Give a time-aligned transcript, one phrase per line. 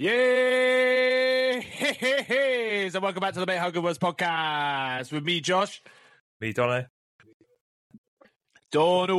[0.00, 1.60] Yay!
[1.60, 2.88] Hey, hey, hey!
[2.88, 5.82] So welcome back to the Mate How Good Was podcast with me, Josh.
[6.40, 6.86] Me, Dono.
[8.70, 9.16] Dono.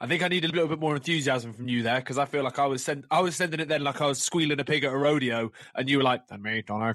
[0.00, 2.44] I think I need a little bit more enthusiasm from you there because I feel
[2.44, 4.84] like I was send- I was sending it then like I was squealing a pig
[4.84, 6.94] at a rodeo, and you were like, "And me, Dono."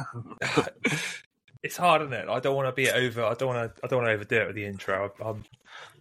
[1.62, 2.28] it's hard, isn't it?
[2.28, 3.22] I don't want to be over.
[3.22, 3.80] I don't want to.
[3.84, 5.12] I don't want to overdo it with the intro.
[5.24, 5.44] I'm,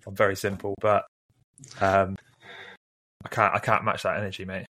[0.07, 1.05] I'm very simple, but
[1.79, 2.17] um,
[3.23, 3.53] I can't.
[3.53, 4.65] I can't match that energy, mate.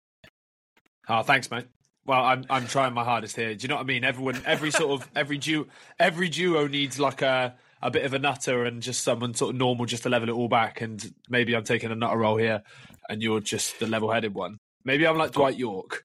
[1.08, 1.66] Oh, thanks, mate.
[2.04, 3.54] Well, I'm I'm trying my hardest here.
[3.54, 4.04] Do you know what I mean?
[4.04, 5.66] Everyone, every sort of every duo,
[5.98, 9.56] every duo needs like a a bit of a nutter and just someone sort of
[9.56, 10.80] normal just to level it all back.
[10.80, 12.62] And maybe I'm taking a nutter role here,
[13.08, 14.58] and you're just the level-headed one.
[14.84, 16.04] Maybe I'm like Dwight Yorke.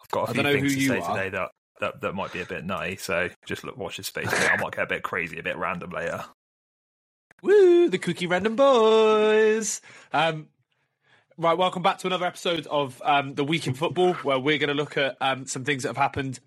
[0.00, 1.16] I've got a I few don't know things who to you say are.
[1.16, 2.96] today that, that that might be a bit nutty.
[2.96, 4.28] So just look, watch his space.
[4.32, 6.24] I might get a bit crazy, a bit random later.
[7.42, 9.80] Woo, the Cookie Random Boys.
[10.12, 10.48] Um,
[11.40, 14.68] right, welcome back to another episode of um, the Week in Football, where we're going
[14.68, 16.38] to look at um, some things that have happened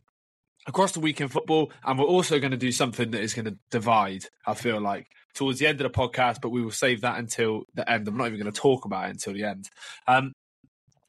[0.67, 3.45] across the week in football, and we're also going to do something that is going
[3.45, 4.25] to divide.
[4.45, 7.63] I feel like towards the end of the podcast, but we will save that until
[7.73, 8.07] the end.
[8.07, 9.67] I'm not even going to talk about it until the end.
[10.07, 10.31] Um,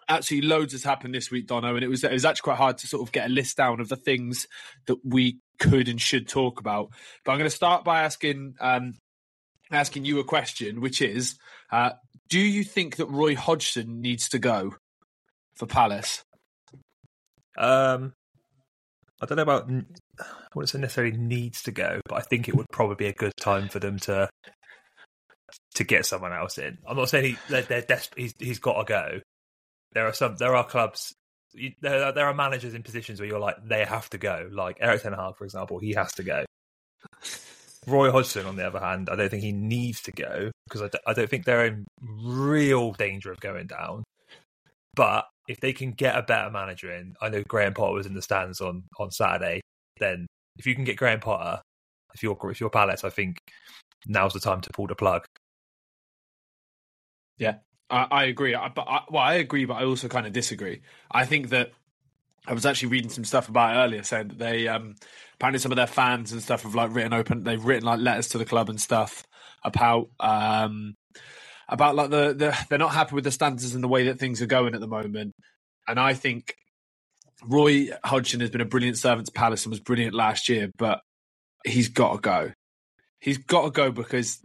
[0.09, 2.79] actually, loads has happened this week, Dono, and it was it was actually quite hard
[2.79, 4.49] to sort of get a list down of the things
[4.87, 6.89] that we could and should talk about.
[7.23, 8.95] But I'm going to start by asking um,
[9.71, 11.37] asking you a question, which is,
[11.71, 11.91] uh,
[12.29, 14.77] do you think that Roy Hodgson needs to go
[15.57, 16.25] for Palace?
[17.57, 18.13] Um,
[19.21, 19.71] I don't know about.
[19.71, 23.13] I wouldn't say necessarily needs to go, but I think it would probably be a
[23.13, 24.29] good time for them to
[25.75, 26.79] to get someone else in.
[26.87, 28.21] I'm not saying he, they're, desperate.
[28.21, 29.21] He's, he's got to go.
[29.93, 30.37] There are some.
[30.37, 31.15] There are clubs.
[31.53, 34.49] You, there, are, there are managers in positions where you're like they have to go.
[34.51, 36.45] Like Eric Ten Hag, for example, he has to go.
[37.87, 40.89] Roy Hodgson, on the other hand, I don't think he needs to go because I,
[40.89, 44.05] d- I don't think they're in real danger of going down.
[44.95, 48.15] But if they can get a better manager in, I know Graham Potter was in
[48.15, 49.61] the stands on, on Saturday.
[49.99, 50.27] Then
[50.59, 51.61] if you can get Graham Potter,
[52.15, 53.39] if you're if you're Palace, I think
[54.07, 55.25] now's the time to pull the plug.
[57.91, 60.83] I, I agree, I, but I, well, I agree, but I also kind of disagree.
[61.11, 61.73] I think that
[62.47, 64.97] I was actually reading some stuff about earlier, saying that they um,
[65.35, 68.29] apparently some of their fans and stuff have like written open, they've written like letters
[68.31, 69.25] to the club and stuff
[69.65, 70.95] about um,
[71.69, 74.43] about like the, the they're not happy with the standards and the way that things
[74.43, 75.35] are going at the moment.
[75.89, 76.55] And I think
[77.47, 81.01] Roy Hodgson has been a brilliant servant to Palace and was brilliant last year, but
[81.65, 82.53] he's got to go.
[83.21, 84.39] He's got to go because,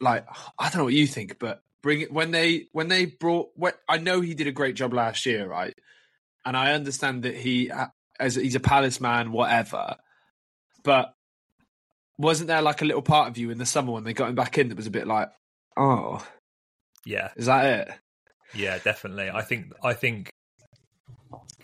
[0.00, 0.26] like,
[0.58, 3.50] I don't know what you think, but bring it when they when they brought.
[3.56, 5.74] When, I know he did a great job last year, right?
[6.44, 7.86] And I understand that he uh,
[8.18, 9.96] as he's a Palace man, whatever.
[10.84, 11.12] But
[12.18, 14.34] wasn't there like a little part of you in the summer when they got him
[14.34, 15.30] back in that was a bit like,
[15.76, 16.24] oh,
[17.04, 17.94] Yeah, is that it?
[18.54, 19.30] yeah, definitely.
[19.30, 20.28] I think I think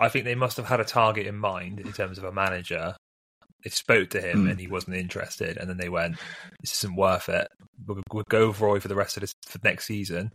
[0.01, 2.95] I think they must have had a target in mind in terms of a manager.
[3.65, 4.51] They spoke to him Hmm.
[4.51, 6.17] and he wasn't interested, and then they went,
[6.61, 7.49] "This isn't worth it.
[7.87, 10.31] We'll, we'll go Roy for the rest of this for next season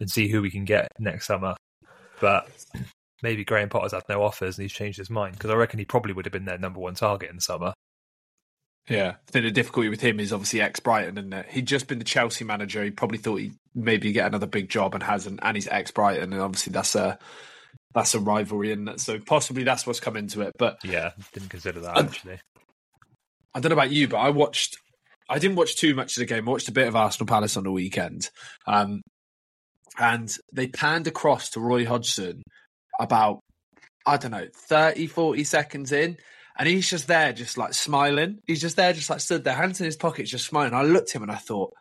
[0.00, 1.54] and see who we can get next summer."
[2.20, 2.48] But
[3.22, 5.84] maybe Graham Potter's had no offers and he's changed his mind because I reckon he
[5.84, 7.72] probably would have been their number one target in the summer.
[8.88, 11.98] Yeah, I think the difficulty with him is obviously ex Brighton, and he'd just been
[11.98, 12.82] the Chelsea manager.
[12.82, 16.32] He probably thought he'd maybe get another big job and hasn't, and he's ex Brighton,
[16.32, 17.18] and obviously that's a
[17.94, 20.52] that's a rivalry, and so possibly that's what's come into it.
[20.58, 22.40] But Yeah, didn't consider that Um, actually.
[23.54, 24.78] I don't know about you, but I watched.
[25.28, 26.48] I didn't watch too much of the game.
[26.48, 28.30] I watched a bit of Arsenal Palace on the weekend,
[28.66, 29.02] um,
[29.98, 32.42] and they panned across to Roy Hodgson
[32.98, 33.40] about
[34.06, 36.16] I don't know 30, 40 seconds in,
[36.58, 38.38] and he's just there, just like smiling.
[38.46, 40.74] He's just there, just like stood there, hands in his pockets, just smiling.
[40.74, 41.72] I looked at him and I thought,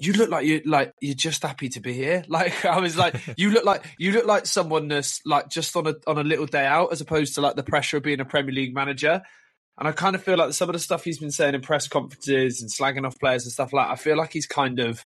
[0.00, 3.14] "You look like you like you're just happy to be here." Like I was like,
[3.36, 6.46] "You look like you look like someone that's like just on a on a little
[6.46, 9.22] day out, as opposed to like the pressure of being a Premier League manager."
[9.78, 11.88] And I kind of feel like some of the stuff he's been saying in press
[11.88, 15.02] conferences and slagging off players and stuff like, I feel like he's kind of,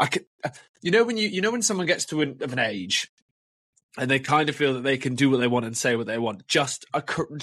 [0.00, 0.24] I could,
[0.80, 3.06] you know, when you you know when someone gets to an, of an age
[3.96, 6.06] and they kind of feel that they can do what they want and say what
[6.06, 6.84] they want, just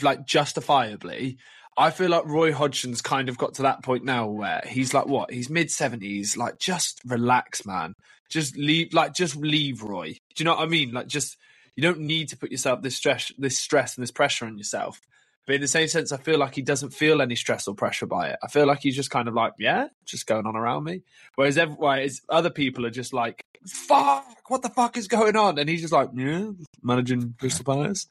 [0.02, 1.38] like justifiably.
[1.78, 5.08] I feel like Roy Hodgson's kind of got to that point now where he's like,
[5.08, 5.32] what?
[5.32, 6.38] He's mid seventies.
[6.38, 7.94] Like, just relax, man.
[8.30, 8.94] Just leave.
[8.94, 10.14] Like, just leave, Roy.
[10.14, 10.94] Do you know what I mean?
[10.94, 11.36] Like, just
[11.76, 15.02] you don't need to put yourself this stress, this stress, and this pressure on yourself.
[15.46, 18.08] But in the same sense, I feel like he doesn't feel any stress or pressure
[18.08, 18.40] by it.
[18.44, 21.04] I feel like he's just kind of like, yeah, just going on around me.
[21.36, 25.60] Whereas, every, whereas other people are just like, fuck, what the fuck is going on?
[25.60, 26.50] And he's just like, yeah,
[26.82, 28.08] managing Crystal Palace.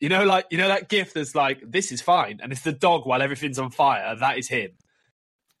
[0.00, 2.72] You know, like you know that gif that's like, this is fine, and it's the
[2.72, 4.14] dog while everything's on fire.
[4.16, 4.72] That is him.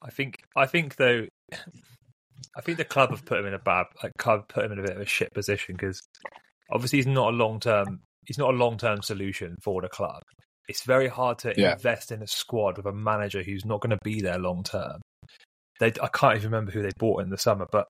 [0.02, 1.26] I think I think though
[2.56, 4.78] I think the club have put him in a bad, like, club put him in
[4.78, 6.00] a bit of a shit position because
[6.70, 10.22] obviously he's not a long term, he's not a long term solution for the club.
[10.68, 11.72] It's very hard to Yeah.
[11.72, 15.00] invest in a squad with a manager who's not going to be there long term.
[15.80, 17.86] They, I can't even remember who they bought in the summer, but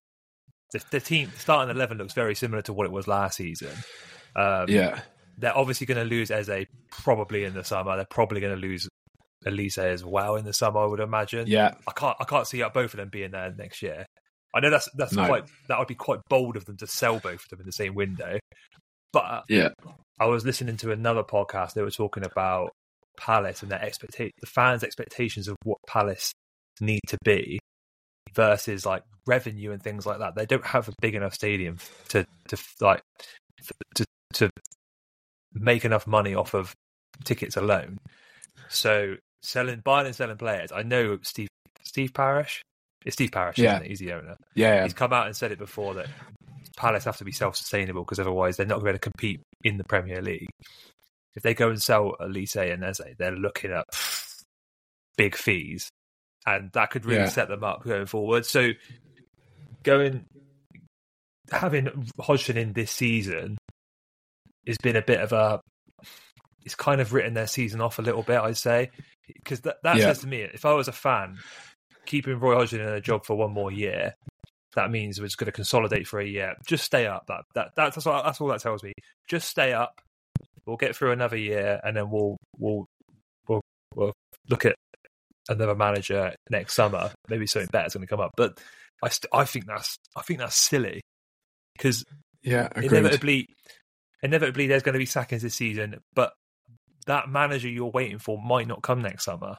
[0.73, 3.73] the, the team the starting eleven looks very similar to what it was last season.
[4.35, 5.01] Um, Yeah,
[5.39, 7.97] they're obviously going to lose Eze probably in the summer.
[7.97, 8.89] They're probably going to lose
[9.47, 10.81] Olise as well in the summer.
[10.81, 11.47] I would imagine.
[11.47, 14.07] yeah, I can't I can't see both of them being there next year.
[14.55, 15.27] I know that's that's No.
[15.27, 17.73] quite that would be quite bold of them to sell both of them in the
[17.73, 18.39] same window.
[19.13, 19.69] But yeah,
[20.19, 21.75] I was listening to another podcast.
[21.75, 22.71] They were talking about
[23.19, 26.33] Palace and their expecta- the fans' expectations of what Palace
[26.81, 27.59] need to be
[28.35, 30.35] versus like revenue and things like that.
[30.35, 31.79] They don't have a big enough stadium
[32.09, 33.03] to to like
[33.97, 34.51] to to
[35.53, 36.75] make enough money off of
[37.25, 37.99] tickets alone.
[38.69, 40.73] So selling buying and selling players.
[40.73, 41.49] I know Steve
[41.83, 42.63] Steve Parish.
[43.05, 43.75] It's Steve Parish, Yeah.
[43.75, 43.89] isn't it?
[43.91, 44.37] He's the owner.
[44.55, 46.07] yeah, He's come out and said it before that
[46.77, 50.21] Palace have to be self-sustainable because otherwise they're not going to compete in the Premier
[50.23, 50.49] League.
[51.37, 53.85] If they go and sell Olise and Eze, they're looking at
[55.17, 55.89] big fees,
[56.47, 57.29] and that could really Yeah.
[57.29, 58.47] set them up going forward.
[58.47, 58.71] So,
[59.83, 60.25] going
[61.51, 63.59] having Hodgson in this season
[64.67, 65.61] has been a bit of a.
[66.65, 68.91] It's kind of written their season off a little bit, I'd say,
[69.27, 70.07] because that, that Yeah.
[70.07, 71.39] says to me, if I was a fan,
[72.07, 74.15] keeping Roy Hodgson in a job for one more year,
[74.75, 76.55] that means we're just going to consolidate for a year.
[76.67, 77.27] Just stay up.
[77.29, 78.93] That that that's that's all, that's all that tells me.
[79.29, 80.01] Just stay up.
[80.67, 82.87] We'll get through another year, and then we'll we'll
[83.49, 83.61] we'll,
[83.95, 84.13] we'll
[84.49, 84.75] look at
[85.49, 87.13] another manager next summer.
[87.29, 88.33] Maybe something better is going to come up.
[88.37, 88.61] But
[89.03, 91.01] I st- I think that's I think that's silly
[91.77, 92.05] because
[92.43, 92.69] yeah.
[92.75, 92.93] Agreed.
[92.93, 93.47] inevitably
[94.23, 96.33] inevitably there's going to be sackings this season, but
[97.07, 99.57] that manager you're waiting for might not come next summer.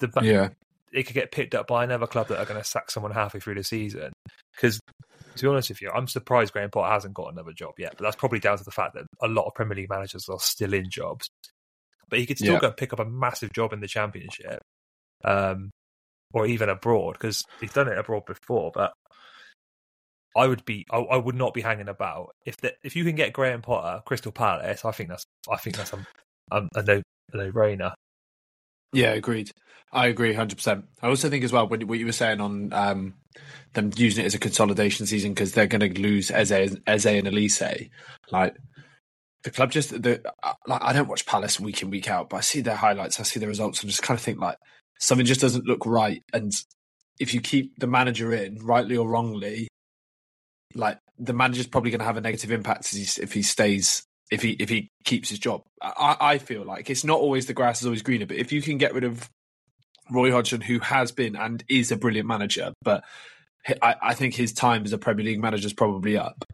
[0.00, 0.48] The, the, Yeah,
[0.94, 3.40] it could get picked up by another club that are going to sack someone halfway
[3.40, 4.12] through the season.
[4.54, 4.78] Because
[5.36, 7.94] to be honest with you, I'm surprised Graham Potter hasn't got another job yet.
[7.98, 10.38] But that's probably down to the fact that a lot of Premier League managers are
[10.38, 11.28] still in jobs.
[12.08, 12.60] But he could still Yeah.
[12.60, 14.60] go and pick up a massive job in the Championship,
[15.24, 15.70] um,
[16.32, 18.70] or even abroad because he's done it abroad before.
[18.72, 18.92] But
[20.36, 23.16] I would be, I, I would not be hanging about if the, if you can
[23.16, 24.84] get Graham Potter, Crystal Palace.
[24.84, 26.06] I think that's, I think that's a,
[26.52, 27.02] a, a no
[27.32, 27.94] a no brainer.
[28.94, 29.50] Yeah, agreed.
[29.92, 30.86] I agree, hundred percent.
[31.02, 33.14] I also think as well when what you were saying on um,
[33.74, 37.28] them using it as a consolidation season because they're going to lose Eze, Eze and
[37.28, 37.90] Olise.
[38.30, 38.56] Like
[39.44, 40.20] the club, just the
[40.66, 43.24] like I don't watch Palace week in week out, but I see their highlights, I
[43.24, 44.58] see the results, and just kind of think like
[45.00, 46.22] something just doesn't look right.
[46.32, 46.52] And
[47.20, 49.68] if you keep the manager in, rightly or wrongly,
[50.74, 54.52] like the manager's probably going to have a negative impact if he stays if he
[54.52, 55.62] if he keeps his job.
[55.82, 58.62] I, I feel like it's not always the grass is always greener, but if you
[58.62, 59.28] can get rid of
[60.10, 63.04] Roy Hodgson, who has been and is a brilliant manager, but
[63.82, 66.44] I, I think his time as a Premier League manager is probably up,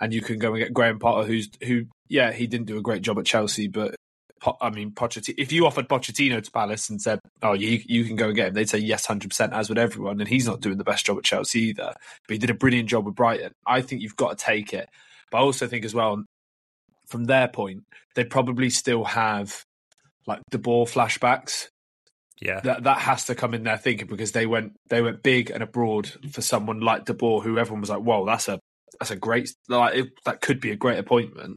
[0.00, 2.82] and you can go and get Graham Potter, who's who, yeah, he didn't do a
[2.82, 3.94] great job at Chelsea, but
[4.60, 5.34] I mean, Pochettino.
[5.38, 8.48] If you offered Pochettino to Palace and said, "Oh, you you can go and get
[8.48, 10.20] him," they'd say yes, hundred percent, as would everyone.
[10.20, 11.94] And he's not doing the best job at Chelsea either,
[12.26, 13.52] but he did a brilliant job with Brighton.
[13.66, 14.88] I think you've got to take it,
[15.30, 16.24] but I also think as well,
[17.12, 19.64] from their point, they probably still have
[20.26, 21.68] like the ball flashbacks.
[22.40, 25.50] Yeah, That that has to come in their thinking because they went they went big
[25.50, 28.58] and abroad for someone like De Boer, who everyone was like, "Whoa, that's a
[28.98, 31.56] that's a great like it, that could be a great appointment,"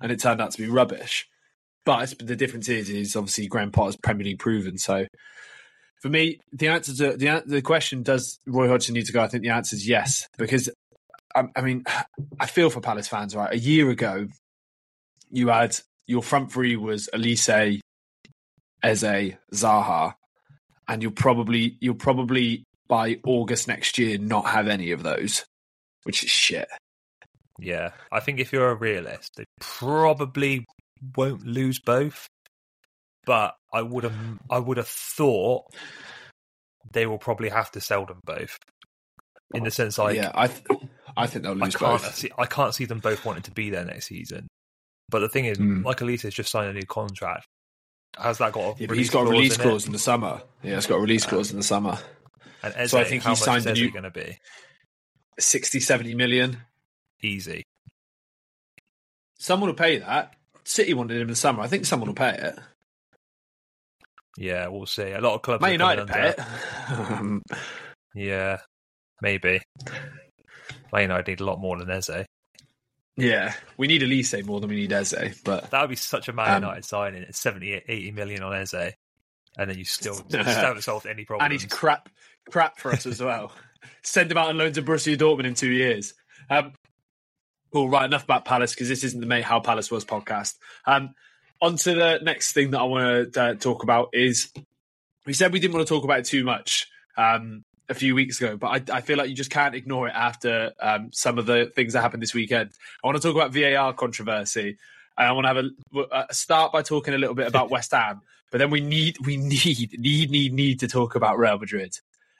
[0.00, 1.28] and it turned out to be rubbish.
[1.84, 4.76] But the difference is, is obviously Graham Potter's Premier League proven.
[4.76, 5.06] So
[6.02, 9.22] for me, the answer to the the question: Does Roy Hodgson need to go?
[9.22, 10.68] I think the answer is yes, because
[11.36, 11.84] I, I mean,
[12.40, 13.36] I feel for Palace fans.
[13.36, 14.26] Right, a year ago,
[15.30, 17.80] you had your front three was Olise,
[18.82, 20.14] Eze, Zaha,
[20.88, 25.44] and you'll probably you'll probably by August next year not have any of those,
[26.04, 26.68] which is shit.
[27.58, 27.90] yeah.
[28.10, 30.64] I think if you're a realist, they probably
[31.16, 32.26] won't lose both.
[33.26, 34.14] But I would have,
[34.48, 35.64] I would have thought
[36.92, 38.56] they will probably have to sell them both.
[39.52, 40.62] In the sense, like yeah, I th-
[41.16, 42.14] I think they'll I lose can't both.
[42.14, 44.46] see, I can't see them both wanting to be there next season.
[45.10, 45.82] But the thing is, Mm.
[45.82, 47.46] Michael Olise's just signed a new contract.
[48.18, 49.64] Has that got a Yeah, he's got a release in it?
[49.64, 50.42] clause in the summer.
[50.62, 51.98] Yeah, it's got a release clause in the summer.
[52.62, 54.38] And Eze, So I think he signed a new- going to be?
[55.38, 56.58] 60, 70 million.
[57.22, 57.62] Easy.
[59.38, 60.34] Someone will pay that.
[60.64, 61.62] City wanted him in the summer.
[61.62, 62.58] I think someone will pay it.
[64.36, 65.10] Yeah, we'll see.
[65.12, 65.62] A lot of clubs.
[65.62, 66.40] Man United pay it.
[66.90, 67.42] Um,
[68.14, 68.58] Yeah,
[69.22, 69.60] maybe.
[70.92, 72.24] Man United need a lot more than Eze.
[73.18, 76.32] Yeah, we need Olise more than we need Eze, but That would be such a
[76.32, 77.22] Man Um, United signing.
[77.22, 78.94] It's 70, 80 million on Eze.
[79.56, 81.44] And then you still, still haven't solved any problem.
[81.44, 82.08] and he's crap,
[82.48, 83.50] crap for us as well.
[84.04, 86.14] Send him out on loan to Borussia Dortmund in two years.
[86.48, 86.74] Um,
[87.72, 90.54] cool, right, enough about Palace because this isn't the Mate How Palace Was podcast.
[90.86, 91.10] Um,
[91.60, 94.52] on to the next thing that I want to uh, talk about is
[95.26, 98.40] we said we didn't want to talk about it too much um, a few weeks
[98.40, 101.46] ago, but I, I, feel like you just can't ignore it after um, some of
[101.46, 102.70] the things that happened this weekend.
[103.02, 104.76] I want to talk about VAR controversy.
[105.16, 107.90] And I want to have a, a start by talking a little bit about West
[107.90, 108.20] Ham,
[108.52, 111.98] but then we need, we need, need, need, need to talk about Real Madrid.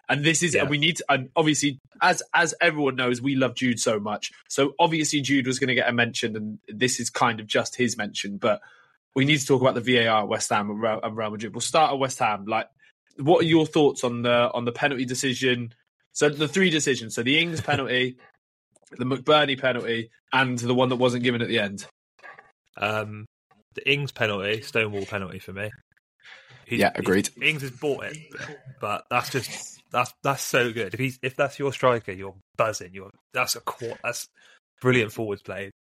[0.09, 0.65] And this is, yeah.
[0.65, 4.33] we need to, and obviously, as as everyone knows, we love Jude so much.
[4.49, 7.77] So obviously, Jude was going to get a mention, and this is kind of just
[7.77, 8.39] his mention.
[8.39, 8.63] But
[9.15, 11.53] we need to talk about the VAR at West Ham and Real, and Real Madrid.
[11.53, 12.47] We'll start at West Ham.
[12.47, 12.71] Like,
[13.19, 15.73] what are your thoughts on the on the penalty decision?
[16.13, 17.15] So the three decisions.
[17.15, 18.17] So the Ings penalty,
[18.91, 21.87] the McBurnie penalty, and the one that wasn't given at the end.
[22.77, 23.27] Um,
[23.75, 25.71] the Ings penalty, Stonewall penalty for me.
[26.67, 27.31] He's, yeah, agreed.
[27.41, 28.19] Ings has bought it,
[28.81, 30.93] but that's just that's that's so good.
[30.95, 32.91] If he's if that's your striker, you're buzzing.
[32.93, 33.63] You're that's a
[34.03, 34.27] that's
[34.81, 35.71] brilliant forwards play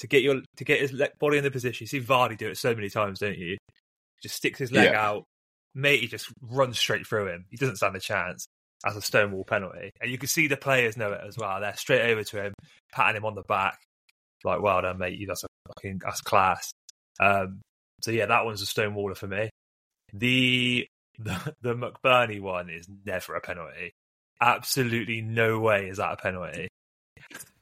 [0.00, 1.84] to get your to get his body in the position.
[1.84, 3.56] You see Vardy do it so many times, don't you?
[4.22, 5.08] Just sticks his leg yeah.
[5.08, 5.24] out.
[5.74, 7.46] Mate, he just runs straight through him.
[7.50, 8.46] He doesn't stand a chance
[8.84, 11.60] as a stonewall penalty, and you can see the players know it as well.
[11.60, 12.54] They're straight over to him,
[12.92, 13.78] patting him on the back,
[14.44, 15.18] like, "Well done, mate.
[15.18, 16.70] You that's a fucking that's class."
[17.20, 17.60] Um,
[18.02, 19.50] so yeah, that one's a stonewaller for me.
[20.12, 20.86] The
[21.18, 23.92] the, the McBurnie one is never a penalty.
[24.40, 26.68] Absolutely no way is that a penalty.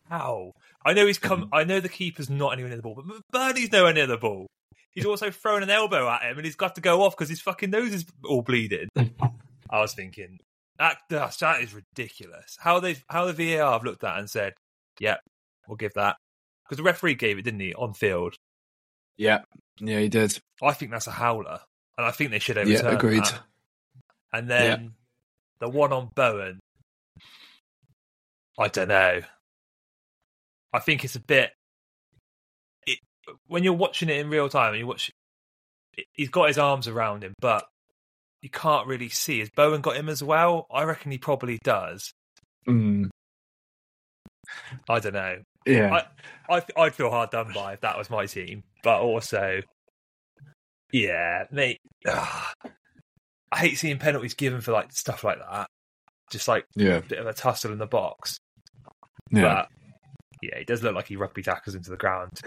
[0.09, 0.53] How?
[0.85, 1.49] I know he's come.
[1.53, 4.47] I know the keeper's not anywhere near the ball, but McBurnie's nowhere near the ball.
[4.93, 7.41] He's also thrown an elbow at him, and he's got to go off because his
[7.41, 8.89] fucking nose is all bleeding.
[9.71, 10.39] I was thinking
[10.79, 12.57] that that is ridiculous.
[12.61, 14.55] How they how the VAR have looked at and said,
[15.01, 15.17] "Yeah,
[15.67, 16.17] we'll give that,"
[16.65, 18.35] because the referee gave it, didn't he, on field?
[19.17, 19.43] Yeah,
[19.81, 20.39] yeah, he did.
[20.63, 21.61] I think that's a howler
[21.97, 22.85] and I think they should overturn.
[22.85, 23.25] Yeah, agreed.
[23.25, 23.41] That.
[24.33, 24.89] And then yeah.
[25.61, 26.61] the one on Bowen,
[28.59, 29.21] I don't know.
[30.73, 31.53] I think it's a bit.
[33.33, 35.11] It, when you're watching it in real time, and you watch,
[36.13, 37.65] he's got his arms around him, but
[38.41, 39.41] you can't really see.
[39.41, 40.67] Has Bowen got him as well?
[40.71, 42.13] I reckon he probably does.
[42.69, 43.09] Mm.
[44.89, 45.39] I don't know.
[45.67, 46.05] Yeah,
[46.49, 49.61] I, I I'd feel hard done by if that was my team, but also
[50.93, 51.81] yeah, mate.
[52.07, 52.47] Ugh.
[53.51, 55.67] I hate seeing penalties given for like stuff like that.
[56.31, 56.97] Just like yeah.
[56.97, 58.39] a bit of a tussle in the box.
[59.31, 59.43] Yeah.
[59.43, 59.69] But
[60.43, 62.41] yeah, he does look like he rugby tackles into the ground.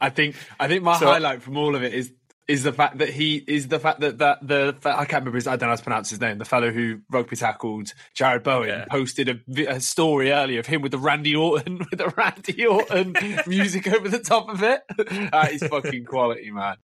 [0.00, 2.12] I think I think my so, highlight from all of it is
[2.50, 5.46] is the fact that he is the fact that that the I can't remember his
[5.46, 6.38] I don't know how to pronounce his name.
[6.38, 8.84] The fellow who rugby tackled Jarrod Bowen yeah.
[8.86, 13.14] posted a, a, story earlier of him with the Randy Orton with the Randy Orton
[13.46, 14.82] music over the top of it.
[14.96, 16.76] That is fucking quality, man.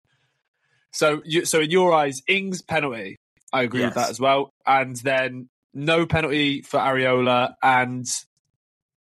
[0.92, 3.18] So, you, so in your eyes, Ings penalty.
[3.52, 3.88] I agree yes.
[3.88, 4.54] with that as well.
[4.64, 8.06] And then no penalty for Areola and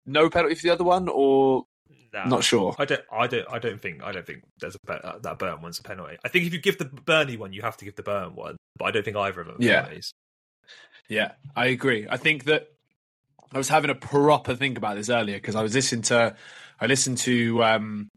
[0.06, 1.64] no penalty for the other one, or
[2.14, 2.74] no, not sure.
[2.78, 3.02] I don't.
[3.12, 3.46] I don't.
[3.50, 4.02] I don't think.
[4.02, 6.16] I don't think there's a uh, that Burn one's a penalty.
[6.24, 8.56] I think if you give the Bernie one, you have to give the Burn one.
[8.78, 9.56] But I don't think either of them.
[9.58, 9.82] yeah.
[9.82, 10.12] Penalties.
[11.08, 12.06] Yeah, I agree.
[12.08, 12.68] I think that
[13.52, 16.34] I was having a proper think about this earlier because I was listening to
[16.80, 18.10] I listened to um,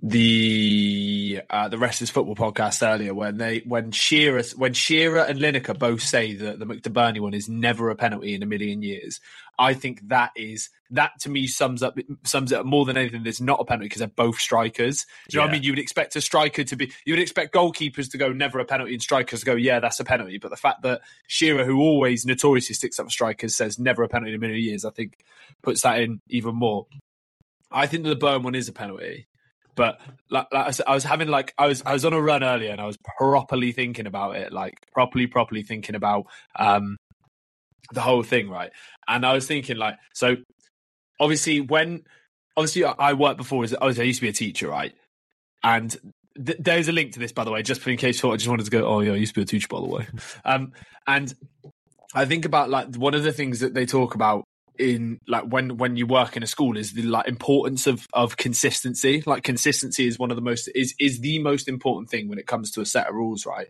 [0.00, 5.40] the uh, the Rest Is Football podcast earlier when they when Shearer when Shearer and
[5.40, 9.20] Lineker both say that the McBurnie one is never a penalty in a million years.
[9.58, 13.24] I think that is that to me sums up sums it up more than anything.
[13.24, 15.04] There's not a penalty because they're both strikers.
[15.28, 15.46] Do you yeah.
[15.46, 15.62] know what I mean?
[15.64, 18.64] You would expect a striker to be you would expect goalkeepers to go never a
[18.64, 20.38] penalty and strikers to go yeah that's a penalty.
[20.38, 24.08] But the fact that Shearer, who always notoriously sticks up for strikers, says never a
[24.08, 25.18] penalty in a million years, I think
[25.60, 26.86] puts that in even more.
[27.70, 29.26] I think that the Burn one is a penalty.
[29.78, 32.20] But like, like I, said, I was having like I was I was on a
[32.20, 36.96] run earlier and I was properly thinking about it, like properly properly thinking about um
[37.92, 38.72] the whole thing, right?
[39.06, 40.36] And I was thinking like so
[41.20, 42.02] obviously when
[42.56, 44.94] obviously I worked before as I I used to be a teacher, right?
[45.62, 45.96] And
[46.44, 48.36] th- there's a link to this by the way, just in case you thought I
[48.36, 50.08] just wanted to go, oh yeah, I used to be a teacher by the way.
[50.44, 50.72] Um
[51.06, 51.32] and
[52.16, 54.42] I think about like one of the things that they talk about
[54.78, 58.36] in like when when you work in a school is the like importance of of
[58.36, 59.22] consistency.
[59.26, 62.46] Like consistency is one of the most is is the most important thing when it
[62.46, 63.68] comes to a set of rules right?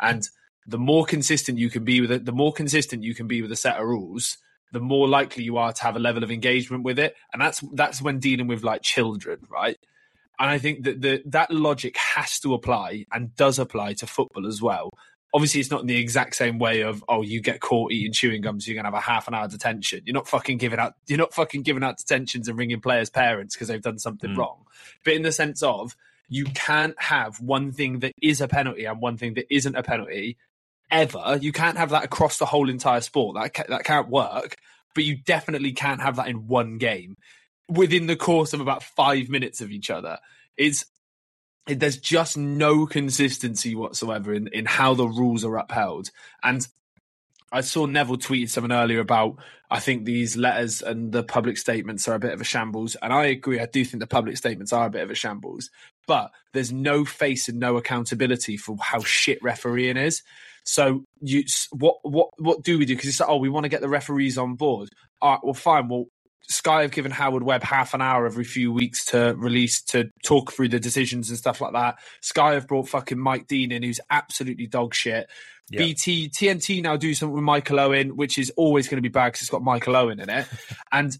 [0.00, 0.28] And
[0.66, 3.50] the more consistent you can be with it the more consistent you can be with
[3.50, 4.38] a set of rules
[4.72, 7.16] the more likely you are to have a level of engagement with it.
[7.32, 9.78] And that's that's when dealing with like children right?
[10.38, 14.46] And i think that the that logic has to apply and does apply to football
[14.46, 14.90] as well
[15.32, 18.40] obviously it's not in the exact same way of oh you get caught eating chewing
[18.40, 20.94] gums so you're gonna have a half an hour detention you're not fucking giving out
[21.06, 24.36] you're not fucking giving out detentions and ringing players parents because they've done something mm.
[24.36, 24.64] wrong
[25.04, 25.96] but in the sense of
[26.30, 29.82] you can't have one thing that is a penalty and one thing that isn't a
[29.82, 30.38] penalty
[30.90, 31.38] ever.
[31.40, 33.36] You can't have that across the whole entire sport.
[33.36, 34.56] That ca- that can't work.
[34.94, 37.16] But you definitely can't have that in one game
[37.68, 40.18] within the course of about five minutes of each other.
[40.56, 40.84] It's
[41.66, 46.10] there's just no consistency whatsoever in, in how the rules are upheld.
[46.42, 46.66] And
[47.52, 49.36] I saw Neville tweeted something earlier about
[49.70, 53.12] I think these letters and the public statements are a bit of a shambles, and
[53.12, 53.60] I agree.
[53.60, 55.70] I do think the public statements are a bit of a shambles,
[56.08, 60.22] but there's no face and no accountability for how shit refereeing is.
[60.64, 62.96] So you, what, what, what do we do?
[62.96, 64.88] Because it's like, oh, we want to get the referees on board.
[65.22, 65.88] All right, well, fine.
[65.88, 66.06] Well,
[66.50, 70.52] Sky have given Howard Webb half an hour every few weeks to release to talk
[70.52, 71.98] through the decisions and stuff like that.
[72.20, 75.30] Sky have brought fucking Mike Dean in, who's absolutely dog shit.
[75.70, 75.78] Yeah.
[75.78, 79.26] BT TNT now do something with Michael Owen, which is always going to be bad
[79.28, 80.48] because it's got Michael Owen in it,
[80.92, 81.16] and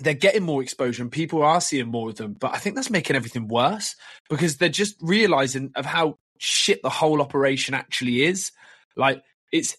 [0.00, 2.34] they're getting more exposure and people are seeing more of them.
[2.38, 3.94] But I think that's making everything worse
[4.28, 8.50] because they're just realizing of how shit the whole operation actually is.
[8.96, 9.76] Like it's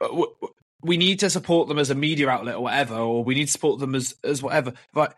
[0.00, 0.08] uh,
[0.82, 3.52] we need to support them as a media outlet or whatever, or we need to
[3.52, 4.72] support them as as whatever.
[4.92, 5.16] But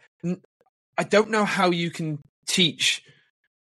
[0.97, 3.03] I don't know how you can teach.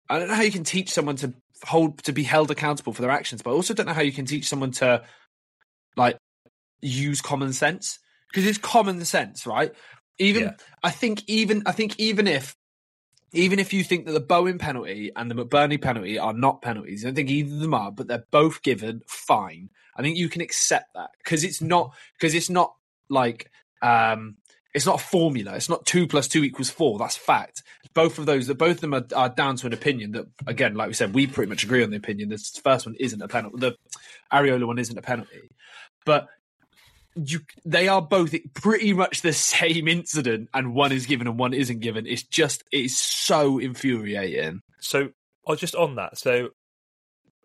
[0.08, 1.32] I don't know how you can teach someone to
[1.64, 4.12] hold to be held accountable for their actions, but I also don't know how you
[4.12, 5.02] can teach someone to
[5.96, 6.18] like
[6.80, 7.98] use common sense
[8.30, 9.72] because it's common sense, right?
[10.18, 10.52] Even yeah.
[10.82, 12.56] I think even I think even if
[13.32, 17.04] even if you think that the Bowen penalty and the McBurnie penalty are not penalties,
[17.04, 19.70] I don't think either of them are, but they're both given fine.
[19.96, 22.74] I think you can accept that because it's not because it's not
[23.08, 23.50] like
[23.82, 24.36] um
[24.74, 25.54] it's not a formula.
[25.54, 26.98] It's not two plus two equals four.
[26.98, 27.62] That's fact.
[27.94, 30.88] Both of those, both of them are, are, down to an opinion that, again, like
[30.88, 32.28] we said, we pretty much agree on the opinion.
[32.28, 33.56] This first one isn't a penalty.
[33.60, 33.76] The
[34.32, 35.48] Areola one isn't a penalty,
[36.04, 36.26] but
[37.14, 41.54] you, they are both pretty much the same incident, and one is given and one
[41.54, 42.04] isn't given.
[42.08, 44.60] It's just, it's so infuriating.
[44.80, 45.10] So,
[45.46, 46.18] was just on that.
[46.18, 46.48] So,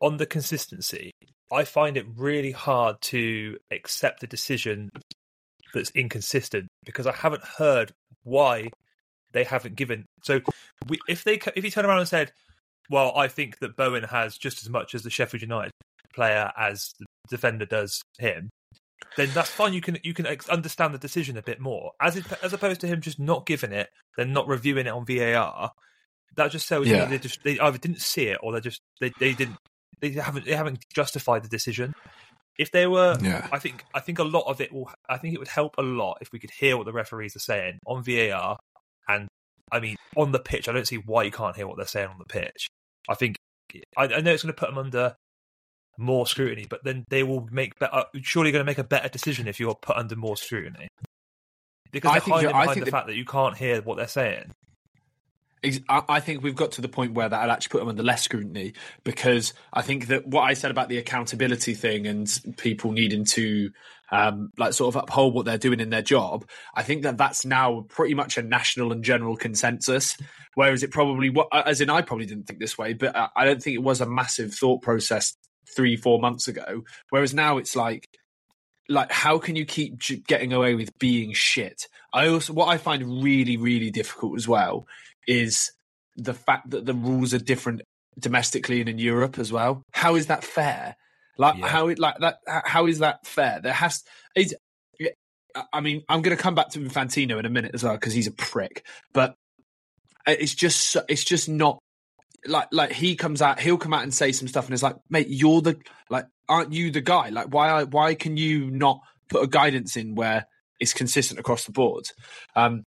[0.01, 1.11] on the consistency,
[1.51, 4.91] I find it really hard to accept a decision
[5.73, 7.91] that's inconsistent because I haven't heard
[8.23, 8.69] why
[9.31, 10.05] they haven't given.
[10.23, 10.41] So,
[10.87, 12.31] we, if they if he turned around and said,
[12.89, 15.71] "Well, I think that Bowen has just as much as the Sheffield United
[16.13, 18.49] player as the defender does him,"
[19.17, 19.73] then that's fine.
[19.73, 22.87] You can you can understand the decision a bit more, as it, as opposed to
[22.87, 25.71] him just not giving it, then not reviewing it on VAR.
[26.35, 27.05] That just shows yeah.
[27.05, 29.57] they just they either didn't see it or they just they, they didn't
[30.01, 31.93] they haven't they haven't justified the decision.
[32.57, 33.47] If they were, yeah.
[33.51, 34.91] I think I think a lot of it will.
[35.07, 37.39] I think it would help a lot if we could hear what the referees are
[37.39, 38.57] saying on VAR,
[39.07, 39.27] and
[39.71, 40.67] I mean on the pitch.
[40.67, 42.67] I don't see why you can't hear what they're saying on the pitch.
[43.07, 43.37] I think
[43.95, 45.15] I, I know it's going to put them under
[45.97, 47.93] more scrutiny, but then they will make better.
[47.93, 50.87] Uh, surely going to make a better decision if you're put under more scrutiny
[51.91, 54.51] because they're hiding behind the fact that you can't hear what they're saying.
[55.89, 58.73] I think we've got to the point where that'll actually put them under less scrutiny
[59.03, 63.69] because I think that what I said about the accountability thing and people needing to
[64.11, 67.45] um, like sort of uphold what they're doing in their job, I think that that's
[67.45, 70.17] now pretty much a national and general consensus.
[70.55, 73.75] Whereas it probably, as in, I probably didn't think this way, but I don't think
[73.75, 75.35] it was a massive thought process
[75.75, 76.83] three, four months ago.
[77.09, 78.07] Whereas now it's like,
[78.87, 81.87] like how can you keep getting away with being shit?
[82.13, 84.87] I also what I find really, really difficult as well
[85.29, 85.71] is
[86.17, 87.81] the fact that the rules are different
[88.19, 89.83] domestically and in Europe as well.
[89.93, 90.95] How is that fair?
[91.37, 91.67] Like yeah.
[91.67, 92.39] how it like that?
[92.47, 93.61] How is that fair?
[93.61, 94.03] There has
[94.35, 94.55] is.
[95.73, 98.13] I mean, I'm going to come back to Infantino in a minute as well because
[98.13, 98.85] he's a prick.
[99.13, 99.35] But
[100.27, 101.79] it's just it's just not
[102.45, 104.95] like like he comes out he'll come out and say some stuff and it's like
[105.09, 105.77] mate you're the
[106.09, 110.15] like aren't you the guy like why why can you not put a guidance in
[110.15, 110.45] where
[110.79, 112.05] it's consistent across the board
[112.55, 112.83] um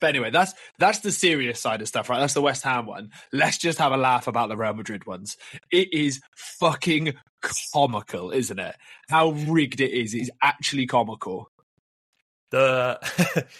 [0.00, 2.18] but anyway, that's that's the serious side of stuff, right?
[2.18, 3.10] That's the West Ham one.
[3.32, 5.36] Let's just have a laugh about the Real Madrid ones.
[5.70, 7.14] It is fucking
[7.72, 8.76] comical, isn't it?
[9.08, 10.14] How rigged it is.
[10.14, 11.48] It's actually comical.
[12.50, 12.98] The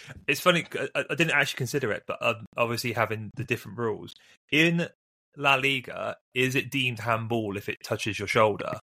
[0.29, 0.67] it's funny.
[0.95, 4.15] I, I, didn't actually consider it, but um, obviously having the different rules
[4.53, 4.89] in
[5.37, 8.79] La Liga, is it deemed handball if it touches your shoulder?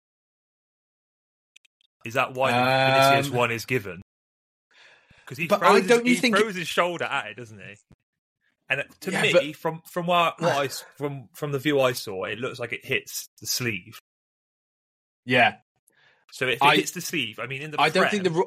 [2.03, 4.01] Is that why the Vinicius um, one is given?
[5.31, 6.59] Because he, throws, his, he throws it...
[6.59, 7.75] his shoulder at it, doesn't he?
[8.69, 9.55] And to yeah, me, but...
[9.55, 10.67] from from what, what I
[10.97, 14.01] from from the view I saw, it looks like it hits the sleeve.
[15.25, 15.55] Yeah.
[16.33, 18.43] So if it I, hits the sleeve, I mean, in the I don't think the.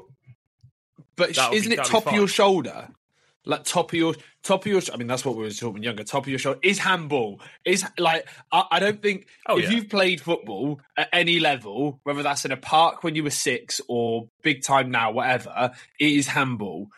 [1.17, 2.89] But isn't be, it top of your shoulder?
[3.47, 4.81] Like top of your top of your.
[4.93, 6.05] I mean, that's what we were talking younger.
[6.05, 7.41] Top of your shoulder is handball.
[7.65, 9.71] Is like I, I don't think oh, if yeah.
[9.71, 13.81] you've played football at any level, whether that's in a park when you were six
[13.89, 16.89] or big time now, whatever, it is handball.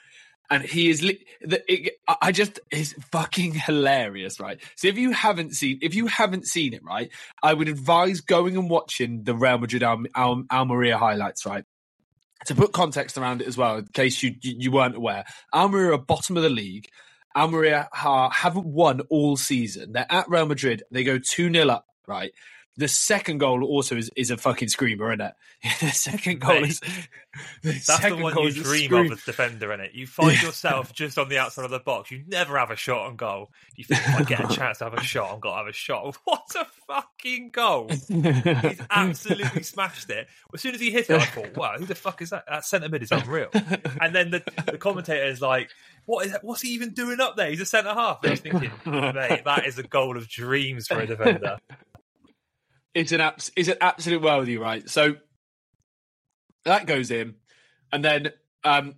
[0.51, 1.03] and he is.
[1.03, 4.59] Li- the, it, I just is fucking hilarious, right?
[4.77, 7.11] So if you haven't seen, if you haven't seen it, right,
[7.43, 11.65] I would advise going and watching the Real Madrid Al, Al, Almeria highlights, right.
[12.45, 15.99] To put context around it as well, in case you you, weren't aware, Almeria are
[15.99, 16.87] bottom of the league.
[17.35, 19.93] Almeria ha, haven't won all season.
[19.93, 20.83] They're at Real Madrid.
[20.91, 22.33] They go 2 0 up, right?
[22.79, 25.35] The second goal also is, is a fucking screamer, isn't it?
[25.81, 26.81] the second goal Mate, is.
[27.63, 29.93] The That's the one you dream of as defender, in it.
[29.93, 32.11] You find yourself just on the outside of the box.
[32.11, 33.51] You never have a shot on goal.
[33.75, 35.67] You think, if I get a chance to have a shot, I've got to have
[35.67, 36.17] a shot.
[36.25, 37.89] What a fucking goal!
[37.91, 40.29] He's absolutely smashed it.
[40.55, 42.45] As soon as he hit it, I thought, wow, who the fuck is that?
[42.49, 43.51] That centre mid is unreal.
[44.01, 45.69] And then the, the commentator is like,
[46.07, 46.43] what is that?
[46.43, 47.51] What's he even doing up there?
[47.51, 48.21] He's a centre half.
[48.25, 51.59] I was thinking, mate, that is a goal of dreams for a defender.
[52.97, 54.89] It's an abs- it's an absolute you, right?
[54.89, 55.17] So
[56.65, 57.35] that goes in,
[57.93, 58.33] and then
[58.65, 58.95] um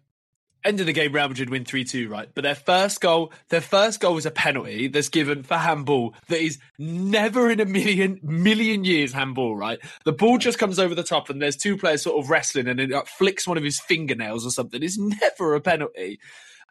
[0.64, 2.28] end of the game, Real Madrid win three two, right?
[2.32, 6.40] But their first goal, their first goal was a penalty that's given for handball that
[6.40, 9.80] is never in a million million years handball, right?
[10.04, 12.78] The ball just comes over the top, and there's two players sort of wrestling, and
[12.78, 14.80] it like, flicks one of his fingernails or something.
[14.80, 16.20] It's never a penalty.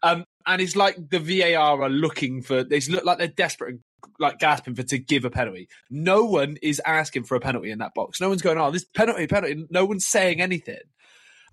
[0.02, 2.64] Um, and it's like the VAR are looking for.
[2.64, 3.80] They look like they're desperate and
[4.20, 5.68] like gasping for to give a penalty.
[5.90, 8.20] No one is asking for a penalty in that box.
[8.22, 10.80] No one's going, "Oh, this penalty, penalty." No one's saying anything.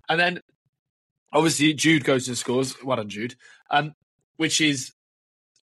[0.09, 0.41] And then
[1.33, 2.75] obviously Jude goes and scores.
[2.83, 3.35] Well done, Jude.
[3.69, 3.93] Um,
[4.37, 4.93] which is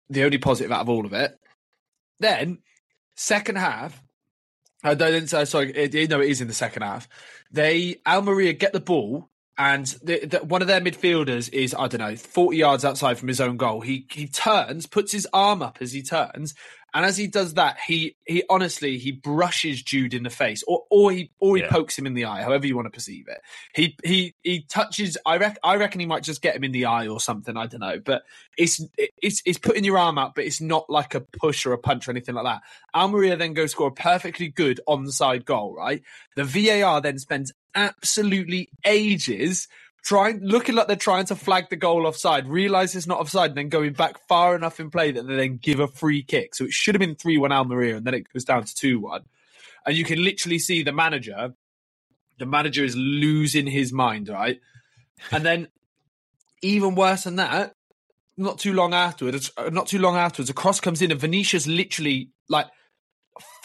[0.09, 1.37] the only positive out of all of it.
[2.19, 2.59] Then
[3.15, 4.01] second half.
[4.83, 5.33] I don't.
[5.33, 7.07] uh, Sorry, it, no, it is in the second half.
[7.51, 11.99] They Almeria get the ball, and the, the, one of their midfielders is I don't
[11.99, 13.81] know forty yards outside from his own goal.
[13.81, 16.55] He he turns, puts his arm up as he turns,
[16.93, 20.83] and as he does that, he he honestly he brushes Jude in the face, or
[20.89, 21.69] or he or he Yeah.
[21.69, 23.39] pokes him in the eye, however you want to perceive it.
[23.73, 25.17] He he he touches.
[25.25, 27.57] I reckon I reckon he might just get him in the eye or something.
[27.57, 28.23] I don't know, but
[28.57, 28.81] it's
[29.21, 32.07] it's it's putting your arm out, but it's not like a push or a punch
[32.07, 32.61] or anything like that.
[32.95, 35.75] Almeria then goes score a perfectly good onside goal.
[35.75, 36.03] Right,
[36.35, 39.67] the VAR then spends absolutely ages
[40.03, 43.57] trying looking like they're trying to flag the goal offside, realize it's not offside, and
[43.57, 46.53] then going back far enough in play that they then give a free kick.
[46.55, 48.99] So it should have been 3 1 Almeria, and then it goes down to 2
[48.99, 49.21] 1.
[49.85, 51.53] And you can literally see the manager,
[52.37, 54.59] the manager is losing his mind, right?
[55.31, 55.69] And then
[56.61, 57.75] even worse than that,
[58.37, 62.29] not too long afterwards, not too long afterwards, a cross comes in and Vinicius literally
[62.49, 62.67] like,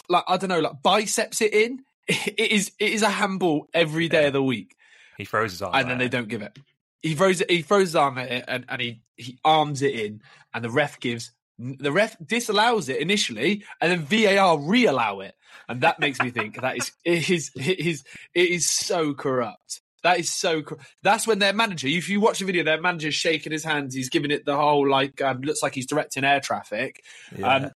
[0.07, 1.79] like I don't know, like biceps it in.
[2.09, 4.75] It is it is a handball every day of the week
[5.19, 5.75] He throws his arm.
[5.75, 6.57] and then they don't give it.
[7.03, 7.51] He throws it.
[7.51, 10.21] He throws his arm at it, and, and he he arms it in,
[10.53, 15.35] and the ref gives the ref disallows it initially, and then VAR re-allow it,
[15.67, 18.03] and that makes me think that is it is it is
[18.33, 19.81] it is so corrupt.
[20.03, 20.61] That is so.
[20.61, 21.89] Cor- That's when their manager.
[21.89, 23.93] If you watch the video, their manager's shaking his hands.
[23.93, 27.03] He's giving it the whole like um, looks like he's directing air traffic.
[27.37, 27.55] Yeah.
[27.55, 27.71] Um,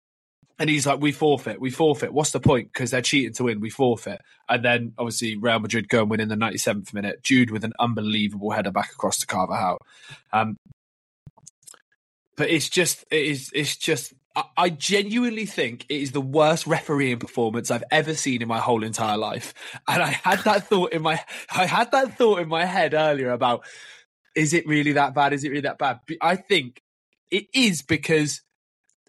[0.62, 2.14] and he's like, "We forfeit, we forfeit.
[2.14, 2.72] What's the point?
[2.72, 3.60] Because they're cheating to win.
[3.60, 7.24] We forfeit." And then obviously Real Madrid go and win in the 97th minute.
[7.24, 9.80] Jude with an unbelievable header back across to Carvajal.
[10.32, 10.58] Um,
[12.38, 14.14] but it's just, it is, it's just.
[14.36, 18.60] I, I genuinely think it is the worst refereeing performance I've ever seen in my
[18.60, 19.56] whole entire life.
[19.88, 21.20] And I had that thought in my,
[21.50, 23.66] I had that thought in my head earlier about,
[24.36, 25.34] is it really that bad?
[25.34, 26.02] Is it really that bad?
[26.22, 26.84] I think
[27.32, 28.42] it is because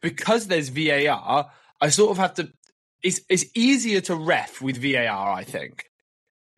[0.03, 2.53] because there's VAR, I sort of have to.
[3.03, 5.33] It's it's easier to ref with VAR.
[5.33, 5.85] I think.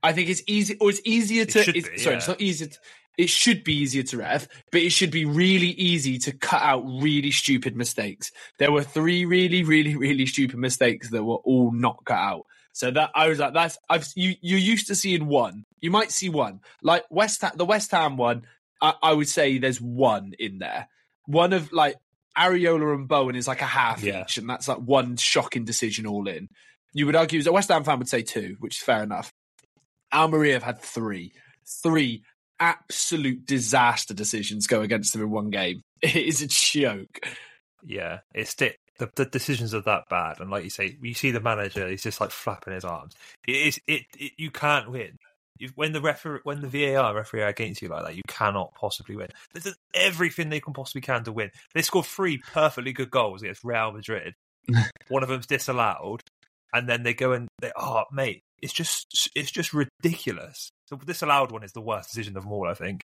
[0.03, 1.63] I think it's easy, or it's easier to.
[1.63, 2.19] should it's, be, sorry, yeah.
[2.19, 2.69] it's not easier.
[2.69, 2.79] To,
[3.17, 6.85] it should be easier to ref, but it should be really easy to cut out
[6.85, 8.33] really stupid mistakes.
[8.59, 12.47] There were three really, really, really stupid mistakes that were all not cut out.
[12.73, 15.65] So that I was like, that's I've you you're used to seeing one.
[15.81, 18.43] You might see one like West Ham, the West Ham one.
[18.83, 20.89] I, I would say there's one in there.
[21.27, 21.97] One of like
[22.39, 24.23] Areola and Bowen is like a half Yeah.
[24.23, 26.49] each, and that's like one shocking decision all in.
[26.93, 29.33] You would argue, as a West Ham fan would say two, which is fair enough.
[30.13, 31.33] Almeria have had three,
[31.83, 32.23] three
[32.61, 35.83] absolute disaster decisions go against them in one game.
[36.03, 37.21] It is a joke.
[37.83, 41.31] Yeah, it's di- the the decisions are that bad, and like you say, you see
[41.33, 43.15] the manager, he's just like flapping his arms.
[43.49, 45.19] It is it, it you can't win.
[45.75, 49.17] When the refer when the VAR referee are against you like that, you cannot possibly
[49.17, 49.29] win.
[49.53, 51.51] This is everything they can possibly can to win.
[51.75, 54.35] They scored three perfectly good goals against Real Madrid.
[55.09, 56.23] One of them's disallowed,
[56.73, 60.71] and then they go and they oh mate, it's just it's just ridiculous.
[60.87, 63.01] So the disallowed one is the worst decision of them all, I think.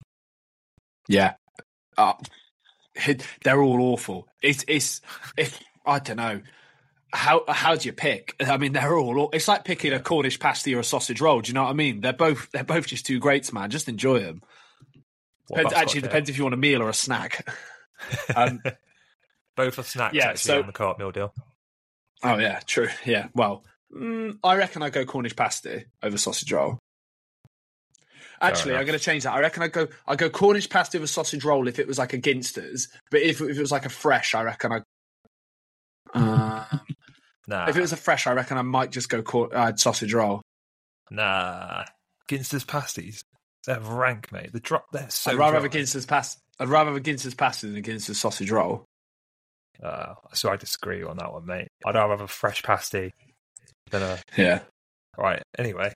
[1.08, 1.34] Yeah,
[1.97, 2.13] uh,
[3.43, 4.27] they're all awful.
[4.41, 5.01] It's it's
[5.38, 6.41] if I don't know
[7.15, 8.36] how how do you pick?
[8.39, 9.30] I mean, they're all.
[9.34, 11.41] It's like picking a Cornish pasty or a sausage roll.
[11.41, 12.01] Do you know what I mean?
[12.01, 13.69] They're both they're both just two greats, man.
[13.69, 14.41] Just enjoy them.
[15.47, 17.47] Depends, actually, depends if you want a meal or a snack.
[18.36, 18.62] Um.
[19.56, 21.34] Both are snacks yeah, actually so- on the co-op meal deal.
[22.23, 22.89] oh yeah, true.
[23.06, 23.63] Yeah, well,
[23.95, 26.78] mm, I reckon I go Cornish pasty over sausage roll.
[28.41, 29.34] Actually, I'm going to change that.
[29.34, 32.12] I reckon I go I go Cornish pasty over sausage roll if it was like
[32.12, 34.82] a Ginsters, but if, if it was like a fresh, I reckon I.
[36.13, 36.55] Uh,
[37.47, 40.13] Nah, if it was a fresh, I reckon I might just go cor- uh, sausage
[40.13, 40.41] roll.
[41.12, 41.84] nah.
[42.27, 43.23] Ginster's pasties,
[43.67, 44.51] they're rank, mate.
[44.51, 45.31] The drop, they're so.
[45.31, 45.81] I'd rather have a dry.
[45.81, 48.84] Ginsters pas- I'd rather have a Ginsters pasty than a Ginsters sausage roll.
[49.84, 51.67] Uh, so I disagree on that one, mate.
[51.86, 53.13] I'd rather have a fresh pasty
[53.91, 54.17] than a.
[54.38, 54.62] Yeah.
[55.17, 55.43] Right.
[55.60, 55.93] Anyway,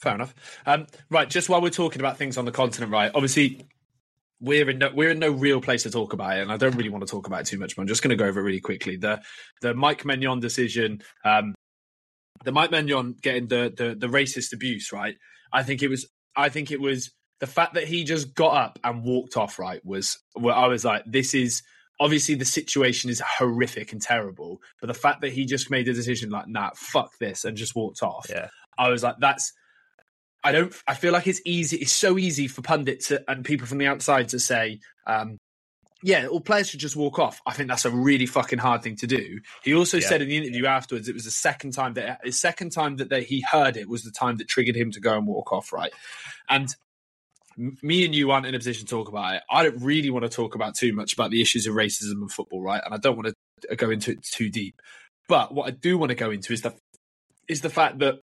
[0.00, 0.34] Fair enough.
[0.66, 3.10] Um, right, just while we're talking about things on the continent, right?
[3.14, 3.64] Obviously,
[4.40, 6.74] we're in no, we're in no real place to talk about it, and I don't
[6.74, 7.76] really want to talk about it too much.
[7.76, 8.96] But I'm just going to go over it really quickly.
[8.96, 9.20] The
[9.60, 11.54] the Mike Maignan decision, um,
[12.44, 15.16] the Mike Maignan getting the, the the racist abuse, right?
[15.52, 16.08] I think it was.
[16.36, 19.58] I think it was the fact that he just got up and walked off.
[19.58, 21.62] Right was where I was like, this is.
[22.02, 25.92] Obviously, the situation is horrific and terrible, but the fact that he just made a
[25.92, 28.48] decision like, "Nah, fuck this," and just walked off, yeah,
[28.78, 29.52] I was like, that's.
[30.42, 30.74] I don't.
[30.86, 31.78] I feel like it's easy.
[31.78, 35.36] It's so easy for pundits to, and people from the outside to say, um,
[36.02, 38.96] "Yeah, all players should just walk off." I think that's a really fucking hard thing
[38.96, 39.40] to do.
[39.62, 40.08] He also Yeah.
[40.08, 43.10] said in the interview afterwards, it was the second time that the second time that
[43.10, 45.72] they, he heard it was the time that triggered him to go and walk off.
[45.72, 45.92] Right,
[46.48, 46.74] and
[47.82, 49.42] me and you aren't in a position to talk about it.
[49.50, 52.32] I don't really want to talk about too much about the issues of racism and
[52.32, 52.80] football, right?
[52.82, 53.34] And I don't want
[53.68, 54.80] to go into it too deep.
[55.28, 56.74] But what I do want to go into is the
[57.46, 58.20] is the fact that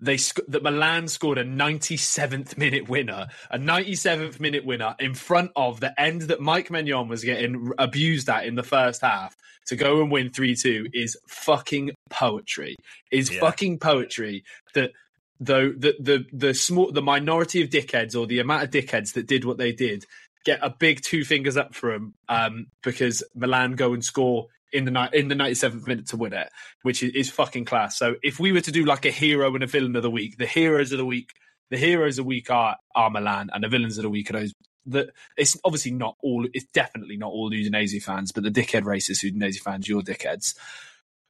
[0.00, 5.50] they sc- that Milan scored a 97th minute winner, a 97th minute winner in front
[5.56, 9.34] of the end that Mike Maignan was getting abused at in the first half
[9.66, 12.76] to go and win 3-2 is fucking poetry.
[13.10, 13.40] Is Yeah.
[13.40, 14.92] fucking poetry that
[15.40, 19.26] though the the the small the minority of dickheads or the amount of dickheads that
[19.26, 20.04] did what they did
[20.46, 24.84] get a big two fingers up for them um, because Milan go and score in
[24.84, 26.48] the ni- in the 97th minute to win it,
[26.82, 27.98] which is, is fucking class.
[27.98, 30.38] So if we were to do like a hero and a villain of the week,
[30.38, 31.32] the heroes of the week,
[31.70, 34.40] the heroes of the week are are Milan, and the villains of the week are
[34.40, 34.54] those.
[34.88, 36.46] That it's obviously not all.
[36.52, 40.54] It's definitely not all Udinese fans, but the dickhead racist Udinese fans, you're dickheads.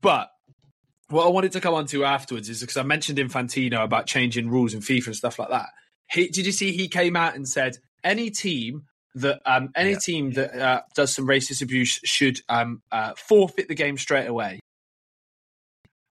[0.03, 0.31] But
[1.09, 4.51] what I wanted to come on to afterwards is because I mentioned Infantino about changing
[4.51, 5.69] rules in FIFA and stuff like that.
[6.11, 8.85] He, did you see he came out and said any team
[9.17, 9.99] that um, any Yeah.
[9.99, 14.61] team that uh, does some racist abuse should um, uh, forfeit the game straight away?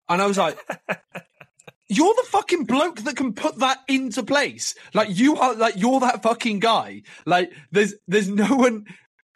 [0.09, 0.57] And I was like,
[1.89, 4.75] "You're the fucking bloke that can put that into place.
[4.93, 7.03] Like you are, like you're that fucking guy.
[7.25, 8.85] Like there's there's no one."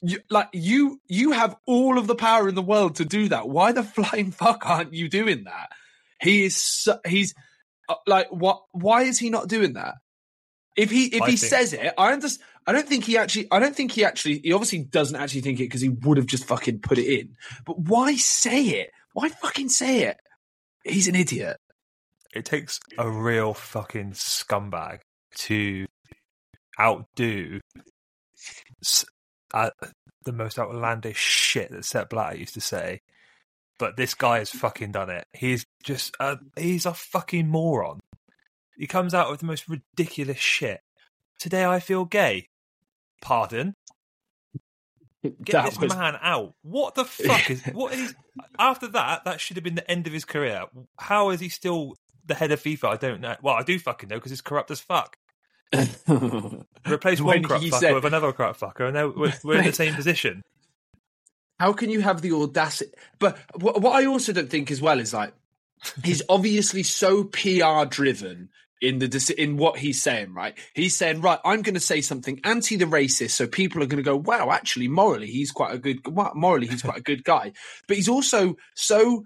[0.01, 3.49] You, like you, you have all of the power in the world to do that.
[3.49, 5.71] Why the flying fuck aren't you doing that?
[6.21, 7.33] He is, so, he's
[7.89, 8.61] uh, like, what?
[8.71, 9.95] Why is he not doing that?
[10.77, 12.47] If he if I he think- says it, I understand.
[12.69, 13.47] I don't think he actually.
[13.49, 14.41] I don't think he actually.
[14.43, 17.35] He obviously doesn't actually think it because he would have just fucking put it in.
[17.65, 18.91] But why say it?
[19.13, 20.17] Why fucking say it?
[20.83, 21.57] He's an idiot.
[22.31, 24.99] it takes a real fucking scumbag
[25.37, 25.87] to
[26.79, 27.59] outdo
[29.51, 29.71] uh,
[30.25, 33.01] the most outlandish shit that Sepp Blatter used to say.
[33.79, 35.25] But this guy has fucking done it.
[35.33, 36.15] He's just
[36.55, 37.99] he's a fucking moron.
[38.77, 40.81] He comes out with the most ridiculous shit.
[41.39, 42.45] Today I feel gay.
[43.21, 43.75] Pardon?
[45.23, 46.53] Get That this was- man out.
[46.61, 48.15] What the fuck is what is
[48.57, 50.63] after that, that should have been the end of his career.
[50.97, 52.85] How is he still the head of FIFA?
[52.85, 53.35] I don't know.
[53.41, 55.17] Well, I do fucking know because he's corrupt as fuck.
[56.07, 59.73] Replace one corrupt fucker said- with another corrupt fucker, and now we're, we're in the
[59.73, 60.43] same position.
[61.59, 62.91] How can you have the audacity?
[63.19, 65.33] But what, what I also don't think as well is like
[66.03, 68.49] he's obviously so PR driven
[68.81, 70.33] in the in what he's saying.
[70.33, 73.87] Right, he's saying right, I'm going to say something anti the racist, so people are
[73.87, 75.99] going to go, wow, actually morally he's quite a good
[76.35, 77.53] morally he's quite a good guy.
[77.87, 79.23] But he's also so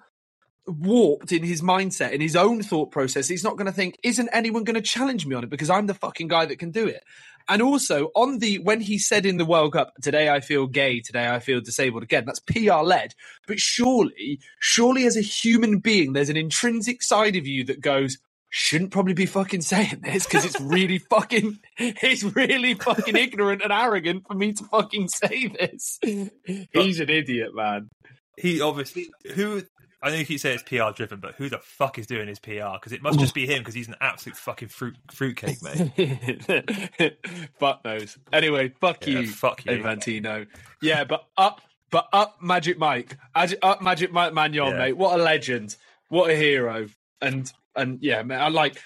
[0.68, 4.30] warped in his mindset in his own thought process he's not going to think isn't
[4.32, 6.88] anyone going to challenge me on it because i'm the fucking guy that can do
[6.88, 7.04] it
[7.50, 11.02] and also on the when he said in the world cup today i feel gay
[11.02, 13.13] today i feel disabled again that's pr led
[13.46, 18.18] but surely surely as a human being there's an intrinsic side of you that goes
[18.56, 23.74] shouldn't probably be fucking saying this because it's really fucking it's really fucking ignorant and
[23.74, 27.89] arrogant for me to fucking say this he's an idiot man
[28.38, 29.63] He obviously who
[30.04, 32.38] I know you keep saying it's PR driven, but who the fuck is doing his
[32.38, 32.74] PR?
[32.74, 37.16] Because it must just be him because he's an absolute fucking fruit fruitcake, mate.
[37.60, 38.18] fuck knows.
[38.34, 39.72] Anyway, fuck Yeah, you, fuck you.
[39.72, 40.46] Infantino.
[40.82, 44.78] Yeah, but up, but up, Magic Mike, up, Magic Mike Maignan, Yeah.
[44.78, 44.98] mate.
[44.98, 45.78] What a legend!
[46.10, 46.88] What a hero!
[47.22, 48.82] And and yeah, man, I like.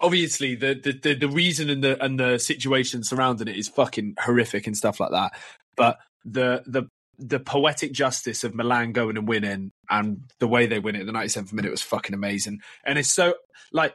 [0.00, 4.14] obviously the, the the the reason and the and the situation surrounding it is fucking
[4.18, 5.32] horrific and stuff like that.
[5.76, 6.88] But the the
[7.18, 11.06] the poetic justice of Milan going and winning and the way they win it in
[11.06, 12.60] the 97th minute was fucking amazing.
[12.84, 13.34] And it's so
[13.72, 13.94] like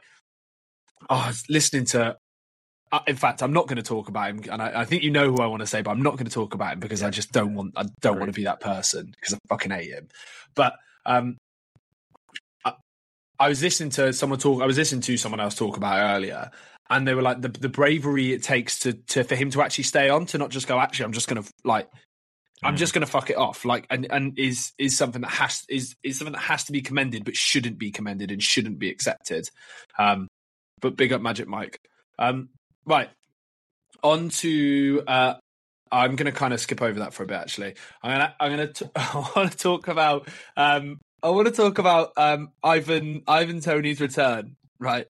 [1.08, 2.16] oh, I was listening to
[2.92, 5.10] uh, in fact, I'm not going to talk about him, and I, I, think you
[5.10, 7.00] know who I want to say, but I'm not going to talk about him because
[7.00, 7.06] yeah.
[7.06, 7.72] I just don't want.
[7.74, 10.08] I don't want to be that person because I fucking hate him.
[10.54, 10.74] But
[11.06, 11.38] um,
[13.44, 14.62] I, was listening to someone talk.
[14.62, 16.50] I was listening to someone else talk about earlier,
[16.90, 19.84] and they were like the the bravery it takes to to for him to actually
[19.84, 20.78] stay on, to not just go.
[20.78, 21.88] Actually, I'm just going to like.
[22.64, 22.78] I'm mm.
[22.78, 25.96] just going to fuck it off, like, and and is is something that has is
[26.04, 29.48] is something that has to be commended, but shouldn't be commended and shouldn't be accepted.
[29.98, 30.28] Um,
[30.80, 31.80] but big up Magic Mike.
[32.18, 32.50] Um,
[32.84, 33.10] Right.
[34.02, 35.34] On to uh,
[35.90, 37.36] I'm going to kind of skip over that for a bit.
[37.36, 41.46] Actually, I'm going to I'm going to I want to talk about um I want
[41.46, 44.56] to talk about um Ivan Ivan Toney's return.
[44.78, 45.06] Right.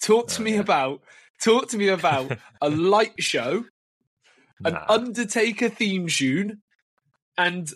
[0.00, 0.60] Talk to oh, me yeah.
[0.60, 1.02] about
[1.40, 3.64] talk to me about a light show,
[4.60, 4.70] nah.
[4.70, 6.62] an Undertaker theme tune,
[7.36, 7.70] and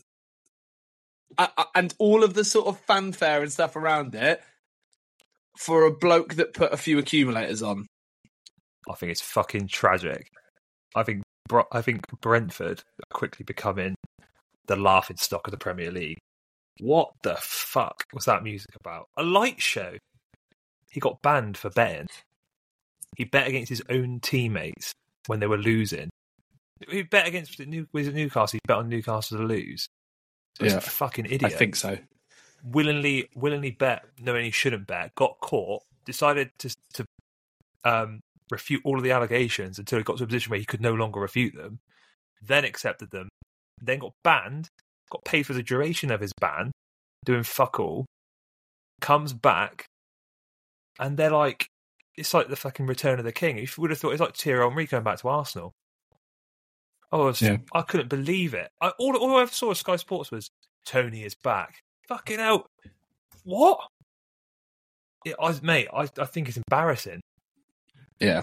[1.37, 4.43] uh, and all of the sort of fanfare and stuff around it
[5.59, 7.87] for a bloke that put a few accumulators on.
[8.91, 10.29] I think it's fucking tragic.
[10.95, 11.23] I think
[11.73, 13.95] I think Brentford are quickly becoming
[14.67, 16.19] the laughing stock of the Premier League.
[16.81, 19.09] What the fuck was that music about?
[19.17, 19.97] A light show.
[20.91, 22.07] He got banned for betting.
[23.17, 24.93] He bet against his own teammates
[25.27, 26.11] when they were losing.
[26.89, 28.57] He bet against New, was it Newcastle.
[28.57, 29.89] He bet on Newcastle to lose.
[30.59, 31.45] So yeah, fucking idiot.
[31.45, 31.99] I think so.
[32.63, 35.15] Willingly, willingly bet knowing he shouldn't bet.
[35.15, 35.83] Got caught.
[36.05, 37.05] Decided to to
[37.85, 40.81] um, refute all of the allegations until he got to a position where he could
[40.81, 41.81] no longer refute them,
[42.43, 43.29] then accepted them,
[43.81, 44.69] then got banned,
[45.11, 46.73] got paid for the duration of his ban,
[47.25, 48.07] doing fuck all,
[49.01, 49.87] comes back,
[50.99, 51.67] and they're like,
[52.17, 53.59] it's like the fucking return of the king.
[53.59, 55.73] You would have thought it's like Thierry Henry going back to Arsenal.
[57.11, 57.59] I was, yeah.
[57.73, 58.69] I couldn't believe it.
[58.81, 60.49] I, all, all I ever saw of Sky Sports was
[60.85, 61.81] Toney is back.
[62.09, 62.67] Fucking hell,
[63.45, 63.81] what?
[65.25, 67.21] Yeah, I, mate, I, I think it's embarrassing.
[68.21, 68.43] Yeah.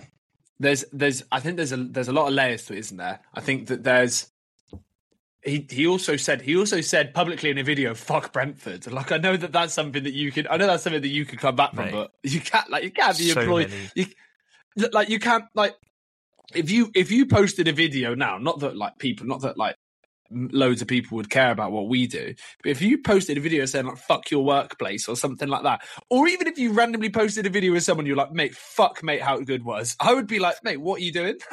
[0.60, 3.19] There's there's I think there's a there's a lot of layers to it, isn't there?
[3.34, 4.30] I think that there's
[5.45, 8.91] he he also said he also said publicly in a video fuck Brentford.
[8.91, 11.25] Like I know that that's something that you can I know that's something that you
[11.25, 13.71] could come back from, Mate, but you can't like you can't be so employed.
[13.95, 14.08] You,
[14.91, 15.75] like you can't like
[16.53, 19.75] if you if you posted a video now, not that like people, not that like
[20.31, 22.34] loads of people would care about what we do.
[22.63, 25.81] But if you posted a video saying like "fuck your workplace" or something like that,
[26.10, 29.21] or even if you randomly posted a video with someone you're like, "Mate, fuck, mate,
[29.21, 31.38] how good was," I would be like, "Mate, what are you doing?"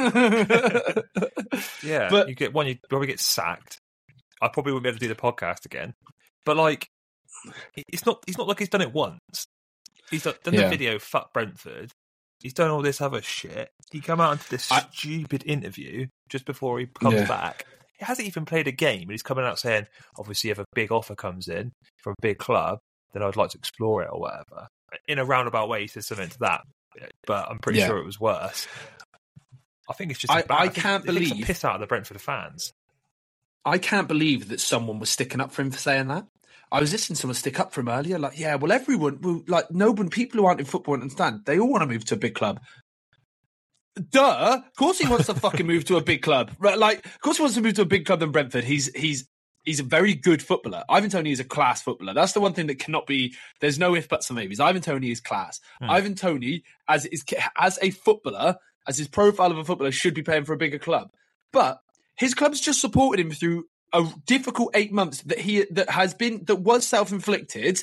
[1.83, 3.81] yeah, but you get one, you probably get sacked.
[4.42, 5.94] I probably wouldn't be able to do the podcast again.
[6.44, 6.88] But like,
[7.88, 8.22] it's not.
[8.26, 9.46] It's not like he's done it once.
[10.11, 10.62] He's done yeah.
[10.62, 11.92] the video "fuck Brentford."
[12.40, 13.70] He's done all this other shit.
[13.92, 17.28] He come out into this I, stupid interview just before he comes yeah.
[17.28, 17.64] back
[18.02, 19.87] he hasn't even played a game, and he's coming out saying,
[20.18, 22.81] obviously, if a big offer comes in from a big club,
[23.12, 24.66] then I'd like to explore it or whatever.
[25.07, 26.62] In a roundabout way, he says something to that,
[27.26, 27.87] but I'm pretty yeah.
[27.87, 28.66] sure it was worse.
[29.88, 30.33] I think it's just.
[30.33, 32.72] I, I can't believe piss out of the Brentford fans.
[33.64, 36.27] I can't believe that someone was sticking up for him for saying that.
[36.70, 39.42] I was listening to someone stick up for him earlier, like, yeah, well, everyone, well,
[39.46, 41.42] like, no one, people who aren't in football understand.
[41.44, 42.61] They all want to move to a big club.
[44.11, 44.62] Duh!
[44.66, 46.51] Of course he wants to fucking move to a big club.
[46.59, 46.79] Right?
[46.79, 48.64] Like, of course he wants to move to a big club than Brentford.
[48.64, 49.29] He's he's
[49.64, 50.83] he's a very good footballer.
[50.88, 52.14] Ivan Toney is a class footballer.
[52.14, 53.35] That's the one thing that cannot be.
[53.61, 54.61] There's no if buts or maybes.
[54.61, 55.61] Ivan Toney is class.
[55.79, 55.90] Hmm.
[55.90, 57.22] Ivan Toney, as is
[57.59, 58.57] as a footballer,
[58.88, 61.11] as his profile of a footballer, should be playing for a bigger club.
[61.53, 61.79] But
[62.22, 66.44] his club's just supported him through a difficult eight months that he that has been
[66.44, 67.82] that was self inflicted,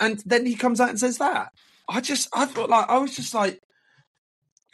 [0.00, 1.50] and then he comes out and says that.
[1.86, 3.60] I just I thought like I was just like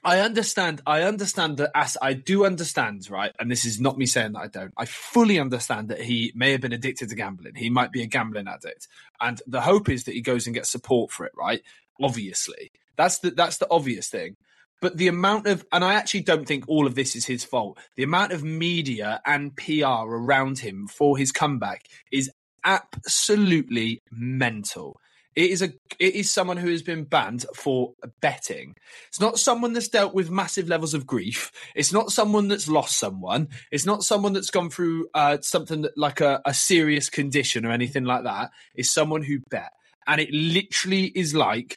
[0.04, 0.80] I understand.
[0.86, 3.32] I understand that as I do understand, right?
[3.40, 4.72] And this is not me saying that I don't.
[4.76, 7.56] I fully understand that he may have been addicted to gambling.
[7.56, 8.86] He might be a gambling addict,
[9.20, 11.32] and the hope is that he goes and gets support for it.
[11.36, 11.62] Right?
[12.00, 14.36] Obviously, that's the that's the obvious thing.
[14.80, 17.78] But the amount of, and I actually don't think all of this is his fault.
[17.96, 22.30] The amount of media and PR around him for his comeback is
[22.64, 24.98] absolutely mental.
[25.36, 28.74] It is a it is someone who has been banned for betting.
[29.08, 31.52] It's not someone that's dealt with massive levels of grief.
[31.76, 33.48] It's not someone that's lost someone.
[33.70, 37.70] It's not someone that's gone through uh, something that, like a, a serious condition or
[37.70, 38.50] anything like that.
[38.74, 39.70] It's someone who bet,
[40.06, 41.76] and it literally is like.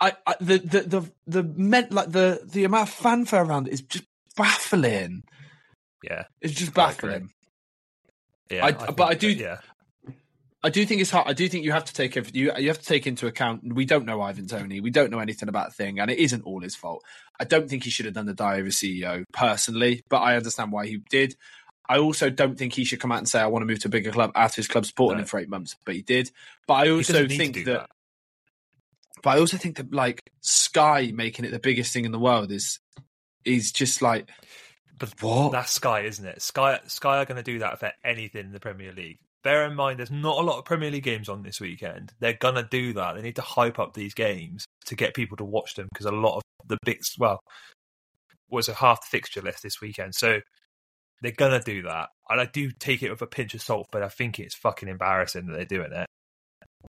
[0.00, 3.74] I, I, the the the the meant like the the amount of fanfare around it
[3.74, 4.04] is just
[4.36, 5.24] baffling.
[6.02, 7.30] Yeah, it's just baffling.
[8.50, 9.28] Yeah, I, I but I do.
[9.28, 9.58] yeah,
[10.62, 11.26] I do think it's hard.
[11.28, 13.62] I do think you have to take you you have to take into account.
[13.74, 14.80] We don't know Ivan Toney.
[14.80, 17.02] We don't know anything about thing, and it isn't all his fault.
[17.40, 20.72] I don't think he should have done the die over CEO personally, but I understand
[20.72, 21.36] why he did.
[21.88, 23.88] I also don't think he should come out and say I want to move to
[23.88, 25.22] a bigger club after his club supporting No.
[25.22, 26.30] him for eight months, but he did.
[26.66, 27.90] But I also doesn't need to think do that,
[29.26, 32.52] but I also think that like Sky making it the biggest thing in the world
[32.52, 32.78] is
[33.44, 34.30] is just like
[35.00, 35.50] But what?
[35.50, 36.40] That's Sky, isn't it?
[36.40, 39.18] Sky Sky are going to do that for anything in the Premier League.
[39.42, 42.12] Bear in mind, there's not a lot of Premier League games on this weekend.
[42.20, 43.16] They're going to do that.
[43.16, 46.12] They need to hype up these games to get people to watch them because a
[46.12, 47.40] lot of the big, well,
[48.48, 50.14] was a half the fixture list this weekend.
[50.14, 50.38] So
[51.20, 52.10] they're going to do that.
[52.30, 54.88] And I do take it with a pinch of salt, but I think it's fucking
[54.88, 56.06] embarrassing that they're doing it.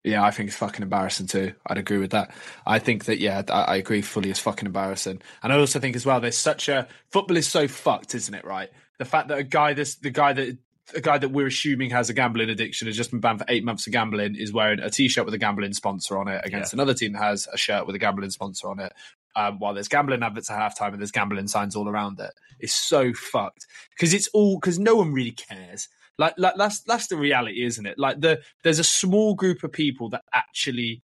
[0.07, 1.53] Yeah, I think it's fucking embarrassing too.
[1.67, 2.33] I'd agree with that.
[2.65, 4.31] I think that yeah, I, I agree fully.
[4.31, 6.21] It's fucking embarrassing, and I also think as well.
[6.21, 8.45] There's such a football is so fucked, isn't it?
[8.45, 10.59] Right, the fact that a guy this the guy that
[10.95, 13.65] a guy that we're assuming has a gambling addiction has just been banned for eight
[13.65, 16.95] months of gambling is wearing a t-shirt with a gambling sponsor on it against another
[16.95, 18.93] team that has a shirt with a gambling sponsor on it.
[19.35, 22.31] Um, while there's gambling adverts at halftime and there's gambling signs all around it,
[22.61, 25.89] it's so fucked because it's all because no one really cares.
[26.19, 27.99] Like, like that's that's the reality, isn't it?
[27.99, 31.03] Like the there's a small group of people that actually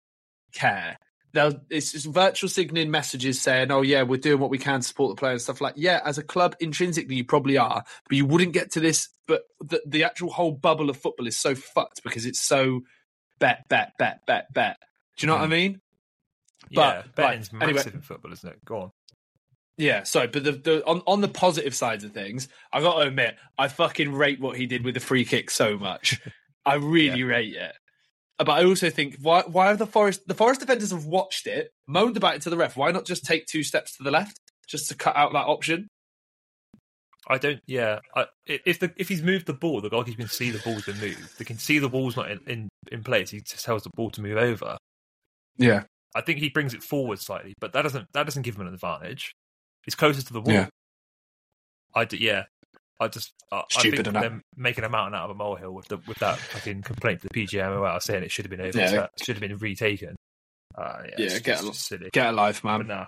[0.54, 0.96] care.
[1.34, 4.86] They'll it's just virtual signaling messages saying, "Oh yeah, we're doing what we can to
[4.86, 8.16] support the player and stuff like." Yeah, as a club, intrinsically you probably are, but
[8.16, 9.08] you wouldn't get to this.
[9.26, 12.80] But the the actual whole bubble of football is so fucked because it's so
[13.38, 14.76] bet, bet, bet, bet, bet.
[15.16, 15.52] Do you know what hmm.
[15.52, 15.80] I mean?
[16.70, 17.76] yeah, But, betting's right, anyway.
[17.76, 18.64] massive in football, isn't it?
[18.64, 18.90] Go on.
[19.82, 23.08] Yeah, sorry, but the, the on on the positive sides of things, I got to
[23.08, 26.20] admit, I fucking rate what he did with the free kick so much.
[26.64, 27.72] I really rate it.
[28.38, 31.72] But I also think why why have the forest the forest defenders have watched it,
[31.88, 32.76] moaned about it to the ref?
[32.76, 35.88] Why not just take two steps to the left just to cut out that option?
[37.26, 37.58] I don't.
[37.66, 40.84] Yeah, I, if the if he's moved the ball, the goalkeeper can see the ball's
[40.84, 41.40] been moved.
[41.40, 43.30] They can see the ball's not in, in, in place.
[43.30, 44.76] He just tells the ball to move over.
[45.56, 45.82] Yeah,
[46.14, 48.74] I think he brings it forward slightly, but that doesn't that doesn't give him an
[48.74, 49.32] advantage.
[49.84, 50.52] He's closer to the wall.
[50.54, 50.68] Yeah.
[51.94, 52.44] I d- yeah.
[53.00, 56.18] I just I, I think making a mountain out of a molehill with the with
[56.18, 59.06] that fucking complaint to the PGMOL saying it should have been over, Yeah.
[59.22, 60.14] should have been retaken.
[60.76, 62.86] Uh, yeah, Yeah, it's get just a- get a life, But man.
[62.86, 63.06] nah,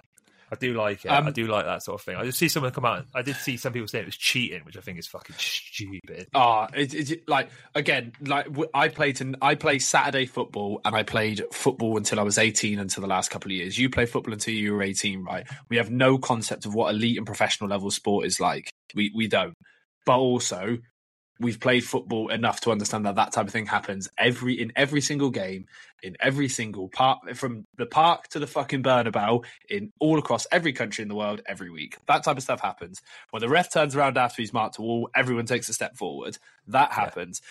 [0.54, 1.08] I do like it.
[1.08, 2.16] Um, I do like that sort of thing.
[2.16, 3.06] I just see someone come out.
[3.14, 6.28] I did see some people saying it was cheating, which I think is fucking stupid.
[6.34, 11.02] Ah, it, it, like again, like I played to, I play Saturday football, and I
[11.02, 12.78] played football until I was eighteen.
[12.78, 15.46] Until the last couple of years, you play football until you were eighteen, right?
[15.68, 18.70] We have no concept of what elite and professional level sport is like.
[18.94, 19.54] We we don't.
[20.06, 20.78] But also,
[21.40, 25.00] we've played football enough to understand that that type of thing happens every in every
[25.00, 25.66] single game,
[26.04, 30.72] in every single part, from the park to the fucking Bernabeu, in all across every
[30.72, 31.96] country in the world, every week.
[32.06, 33.02] That type of stuff happens.
[33.30, 36.38] When the ref turns around after he's marked a wall, everyone takes a step forward.
[36.68, 37.42] That happens.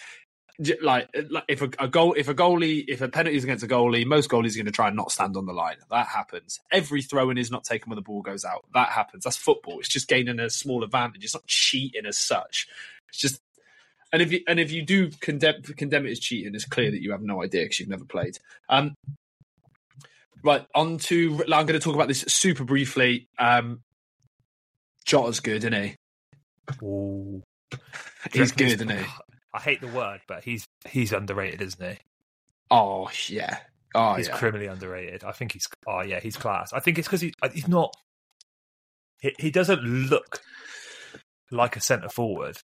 [0.61, 3.43] J- Like, uh, like if a, a goal, if a goalie, if a penalty is
[3.43, 5.77] against a goalie, most goalies are going to try and not stand on the line.
[5.89, 6.59] That happens.
[6.71, 8.65] Every throw in is not taken when the ball goes out.
[8.73, 9.23] That happens.
[9.23, 9.79] That's football.
[9.79, 11.23] It's just gaining a small advantage.
[11.23, 12.67] It's not cheating as such.
[13.09, 13.41] It's just,
[14.13, 17.01] and if you and if you do condemn condemn it as cheating, it's clear that
[17.01, 18.37] you have no idea because you've never played.
[18.69, 18.93] Um,
[20.43, 21.43] right on to.
[21.51, 23.27] I'm going to talk about this super briefly.
[23.39, 23.81] Um,
[25.03, 25.95] Jota's good, isn't he?
[26.83, 27.41] Ooh.
[28.31, 29.03] He's good, isn't he?
[29.51, 31.97] I hate the word, but he's he's underrated, isn't he?
[32.69, 33.57] Oh yeah.
[33.95, 34.37] Oh he's yeah.
[34.37, 35.23] criminally underrated.
[35.23, 36.71] I think he's oh yeah, he's class.
[36.71, 37.95] I think it's because he, uh, he's not.
[39.21, 40.39] He, he doesn't look
[41.49, 42.57] like a centre forward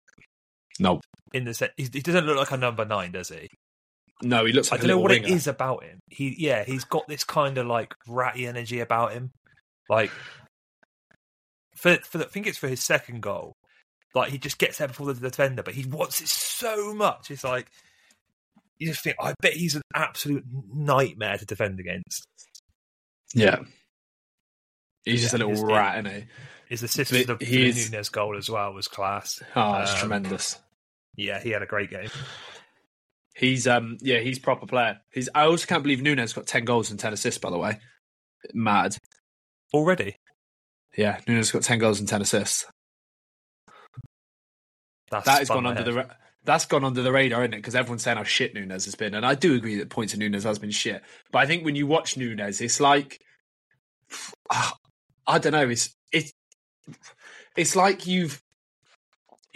[0.78, 1.00] no,
[1.32, 1.72] in the set.
[1.76, 3.48] He doesn't look like a number nine, does he?
[4.22, 6.00] no, he looks I like don't a know what it is about him.
[6.08, 9.30] He yeah, he's got this kind of like ratty energy about him.
[9.88, 10.10] Like
[11.76, 13.52] for for the, I think it's for his second goal.
[14.14, 17.30] Like he just gets there before the defender, but he wants it so much.
[17.30, 17.68] It's like
[18.78, 22.24] you just think, I bet he's an absolute nightmare to defend against.
[23.34, 23.58] Yeah.
[25.04, 26.26] He's just a little he's- rat, isn't he?
[26.68, 29.42] His assist But for the, the Nunez goal as well was class.
[29.56, 30.58] Oh, it's Um, tremendous.
[31.18, 32.08] Yeah, he had a great game.
[33.34, 35.00] He's um yeah, he's proper player.
[35.12, 37.78] He's I also can't believe Nunez got ten goals and ten assists, by the way.
[38.54, 38.96] Mad.
[39.74, 40.16] Already,
[40.96, 42.66] Yeah, Nunez got ten goals and ten assists.
[45.10, 45.86] that's That has gone under head.
[45.86, 46.14] the ra-
[46.44, 47.58] that's gone under the radar, isn't it?
[47.58, 50.20] Because everyone's saying how shit Nunez has been, and I do agree that points of
[50.20, 51.02] Nunez has been shit.
[51.32, 53.20] But I think when you watch Nunez, it's like
[54.50, 55.68] I don't know.
[55.68, 56.32] It's it's
[57.56, 58.40] it's like you've.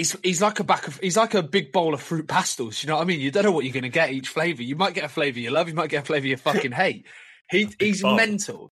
[0.03, 2.83] He's, he's like a back of he's like a big bowl of fruit pastels.
[2.83, 3.21] You know what I mean?
[3.21, 4.65] You don't know what you're going to get each flavor.
[4.65, 5.69] You might get a flavor you love.
[5.69, 7.07] You might get a flavor you fucking hate.
[7.49, 8.17] He he's bowl.
[8.17, 8.73] mental.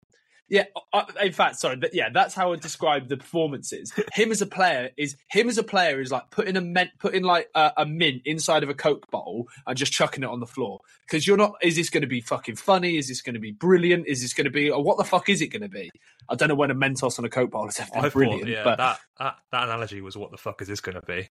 [0.50, 3.92] Yeah, uh, in fact, sorry, but yeah, that's how I describe the performances.
[4.12, 7.22] Him as a player is him as a player is like putting a mint, putting
[7.22, 10.46] like a, a mint inside of a coke bottle and just chucking it on the
[10.46, 11.54] floor because you're not.
[11.62, 12.98] Is this going to be fucking funny?
[12.98, 14.06] Is this going to be brilliant?
[14.06, 14.70] Is this going to be?
[14.70, 15.90] Or what the fuck is it going to be?
[16.28, 18.64] I don't know when a Mentos on a coke bottle is ever brilliant, thought, yeah,
[18.64, 21.28] but that, that that analogy was what the fuck is this going to be?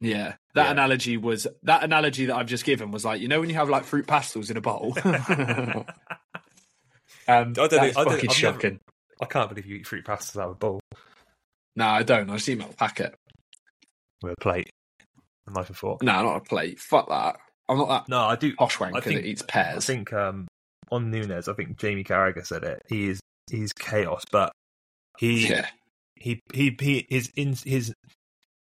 [0.00, 0.70] yeah, that Yeah.
[0.72, 3.70] analogy was that analogy that I've just given was like you know when you have
[3.70, 4.96] like fruit pastels in a bottle.
[7.28, 8.78] um, don't that's think- I don't- fucking I've never-
[9.20, 10.80] I can't believe you eat fruit pastas out of a bowl
[11.74, 12.28] No, I don't.
[12.30, 13.14] I just eat my packet.
[14.22, 14.70] with a plate,
[15.46, 16.02] a knife and fork.
[16.02, 16.78] No, not a plate.
[16.80, 17.36] Fuck that.
[17.68, 18.54] I'm not that No, I do.
[18.56, 19.76] posh wanker I think- that eats pears.
[19.76, 20.46] I think um,
[20.90, 22.82] on Nunez, I think Jamie Carragher said it.
[22.88, 23.20] He is
[23.50, 24.52] he's chaos, but
[25.18, 25.66] he yeah,
[26.14, 27.92] he he he is in his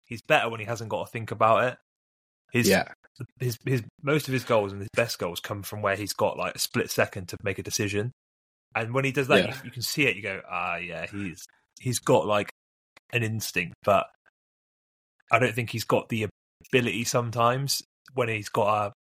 [0.06, 1.78] he's better when he hasn't got to think about it.
[2.52, 2.88] His yeah,
[3.40, 6.36] his his most of his goals and his best goals come from where he's got
[6.38, 8.12] like a split second to make a decision,
[8.74, 9.54] and when he does that, Yeah.
[9.56, 10.16] you, you can see it.
[10.16, 11.46] You go, ah, yeah, he's
[11.80, 12.50] he's got like
[13.12, 14.06] an instinct, but
[15.30, 16.26] I don't think he's got the
[16.70, 17.82] ability sometimes
[18.14, 18.92] when he's got to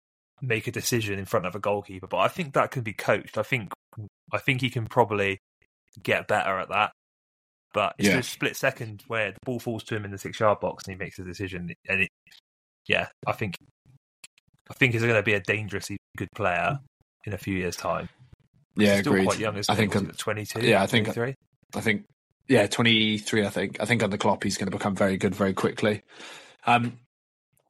[0.41, 2.07] make a decision in front of a goalkeeper.
[2.07, 3.39] But I think that can be coached.
[3.39, 3.73] I think
[4.33, 5.39] I think he can probably
[6.03, 6.93] get better at that.
[7.75, 8.19] But it's Yeah.
[8.19, 10.95] a split second where the ball falls to him in the six yard box and
[10.95, 12.09] he makes a decision, and it,
[12.87, 13.55] yeah, I think
[14.71, 16.79] I think he's going to be a dangerously good player
[17.25, 18.09] in a few years' time.
[18.77, 19.01] Yeah.
[19.01, 19.25] Still Agreed.
[19.27, 19.95] quite young, isn't I think.
[19.95, 20.61] Was um, 22?
[20.67, 21.35] yeah, I think- 23?
[21.75, 22.05] I think.
[22.49, 23.47] Yeah, 23.
[23.47, 23.81] I think.
[23.81, 26.03] I think under Klopp, he's going to become very good very quickly.
[26.67, 26.99] Um,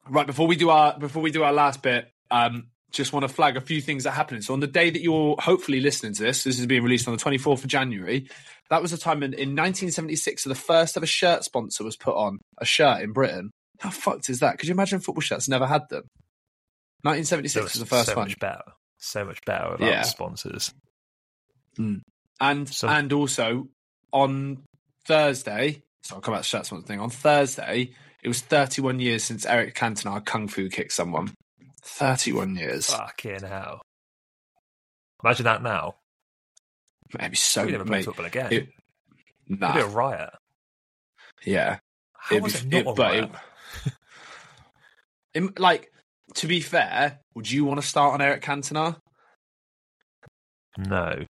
[0.09, 3.29] right before we do our before we do our last bit, um, just want to
[3.33, 4.43] flag a few things that are happening.
[4.43, 7.15] So on the day that you're hopefully listening to this, this is being released on
[7.17, 8.29] the 24th of January.
[8.71, 12.15] That was the time in, in 1976 that the first ever shirt sponsor was put
[12.17, 13.51] on a shirt in Britain.
[13.81, 14.59] How fucked is that?
[14.59, 16.05] Could you imagine football shirts never had them?
[17.03, 18.29] 1976 There was the first so one.
[18.29, 18.63] much better.
[18.99, 20.03] So much better without Yeah.
[20.03, 20.09] the
[21.75, 22.03] sponsors.
[22.41, 23.69] And So- and also
[24.13, 24.65] on
[25.07, 26.99] Thursday, so I'll come back to that one thing.
[27.01, 31.35] On Thursday, it was 31 years since Eric Cantona kung fu kicked someone.
[31.85, 32.87] 31 years.
[32.93, 33.83] Fucking hell.
[35.25, 35.97] Imagine that now.
[37.19, 37.65] Maybe so.
[37.67, 38.53] we never play football again.
[38.53, 38.69] it-
[39.49, 40.31] It'd be a Nah, riot.
[41.45, 41.79] yeah.
[42.15, 43.31] How It'd was it not it- a but riot?
[45.35, 45.93] Im- like,
[46.37, 48.99] to be fair, would you want to start on Eric Cantona?
[50.79, 51.27] No.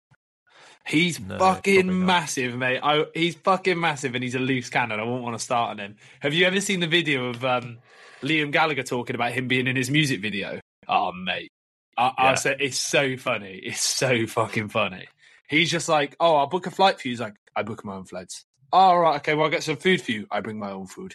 [0.88, 2.80] He's No, fucking massive, mate.
[2.82, 4.98] I, he's fucking massive, and he's a loose cannon.
[4.98, 5.96] I won't want to start on him.
[6.20, 7.78] Have you ever seen the video of um,
[8.22, 10.60] Liam Gallagher talking about him being in his music video?
[10.88, 11.50] Oh, mate,
[11.98, 12.34] I, I Yeah.
[12.36, 13.60] say it's so funny.
[13.62, 15.08] It's so fucking funny.
[15.48, 17.12] He's just like, oh, I'll book a flight for you.
[17.12, 18.44] He's like, I book my own flights.
[18.72, 19.34] Oh, right, okay.
[19.34, 20.26] Well, I'll get some food for you.
[20.30, 21.14] I bring my own food.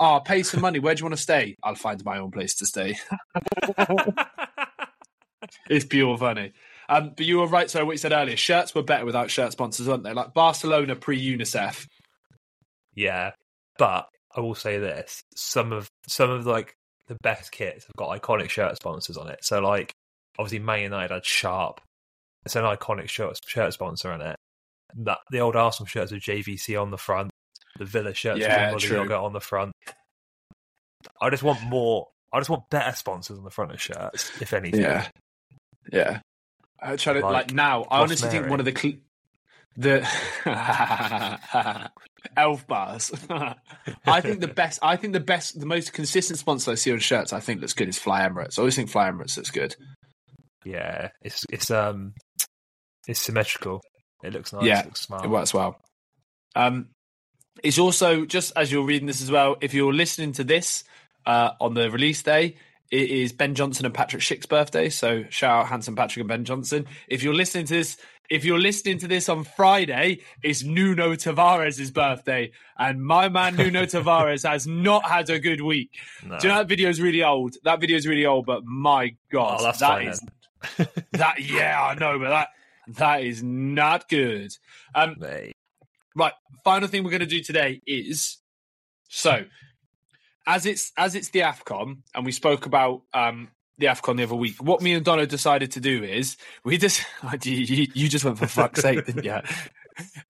[0.00, 0.78] Oh, I'll pay some money.
[0.80, 1.56] Where do you want to stay?
[1.62, 2.98] I'll find my own place to stay.
[5.68, 6.52] It's pure funny.
[6.88, 7.70] Um, but you were right.
[7.70, 10.12] So what you said earlier, shirts were better without shirt sponsors, weren't they?
[10.12, 11.86] Like Barcelona pre UNICEF.
[12.94, 13.32] yeah.
[13.78, 15.22] But I will say this.
[15.34, 16.76] Some of some of like
[17.08, 19.44] the best kits have got iconic shirt sponsors on it.
[19.44, 19.92] So like
[20.38, 21.80] obviously Man United had Sharp.
[22.44, 24.36] It's an iconic shirt shirt sponsor on it.
[24.96, 27.30] That the old Arsenal shirts with JVC on the front.
[27.78, 29.12] The Villa shirts Yeah, with true.
[29.12, 29.72] on the front.
[31.20, 34.52] I just want more I just want better sponsors on the front of shirts, if
[34.52, 34.80] anything.
[34.82, 35.08] Yeah,
[35.92, 36.20] yeah.
[36.84, 37.82] I try to like, Like now.
[37.90, 38.98] I honestly think one of the cl-
[39.76, 40.06] the
[42.36, 43.10] elf bars.
[44.06, 44.78] I think the best.
[44.82, 47.32] I think the best, the most consistent sponsor I see on shirts.
[47.32, 48.58] I think looks good is Fly Emirates.
[48.58, 49.74] I always think Fly Emirates looks good.
[50.64, 52.14] Yeah, it's it's um
[53.06, 53.80] it's symmetrical.
[54.22, 54.64] It looks nice.
[54.64, 55.24] Yeah, it looks smart.
[55.24, 55.76] It works well.
[56.56, 56.88] Um,
[57.62, 59.56] it's also just as you're reading this as well.
[59.60, 60.84] If you're listening to this
[61.26, 62.56] uh, on the release day,
[62.90, 64.88] it is Ben Johnson and Patrick Schick's birthday.
[64.88, 66.86] So shout out handsome Patrick and Ben Johnson.
[67.08, 67.96] If you're listening to this,
[68.30, 73.82] if you're listening to this on Friday, it's Nuno Tavares' birthday, and my man Nuno
[73.86, 75.90] Tavares has not had a good week.
[76.24, 76.38] No.
[76.38, 77.56] Do you know that video is really old?
[77.64, 80.20] That video is really old, but my god, Oh, that fine is
[81.12, 81.40] that.
[81.40, 82.48] Yeah, I know, but that
[82.96, 84.52] that is not good.
[84.94, 85.52] Um, Mate.
[86.16, 86.32] Right.
[86.64, 88.38] Final thing we're going to do today is
[89.08, 89.44] so
[90.46, 94.34] as it's as it's the Afcon, and we spoke about um, the Afcon the other
[94.34, 94.62] week.
[94.62, 97.04] What me and Donna decided to do is we just
[97.44, 99.38] you, you just went for fuck's sake, didn't you?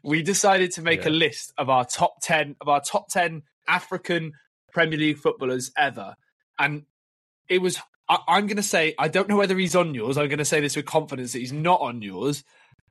[0.02, 4.32] We decided to make a list of our top ten of our top ten African
[4.74, 6.16] Premier League footballers ever,
[6.58, 6.82] and
[7.48, 7.78] it was.
[8.06, 10.18] I, I'm going to say I don't know whether he's on yours.
[10.18, 12.44] I'm going to say this with confidence that he's not on yours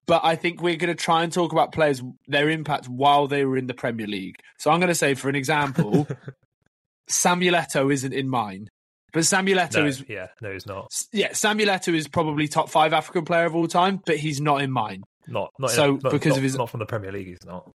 [0.06, 3.46] but I think we're going to try and talk about players their impact while they
[3.46, 4.36] were in the Premier League.
[4.58, 6.08] So I'm going to say, for an example,
[7.08, 8.68] Samuel Eto'o isn't in mine,
[9.12, 10.92] but Samuel Eto'o No, is yeah, no, he's not.
[11.12, 14.62] yeah, Samuel Eto'o is probably top five African player of all time, but he's not
[14.62, 15.04] in mine.
[15.28, 17.28] Not not So, not, because not, of his- not from the Premier League.
[17.28, 17.70] He's not.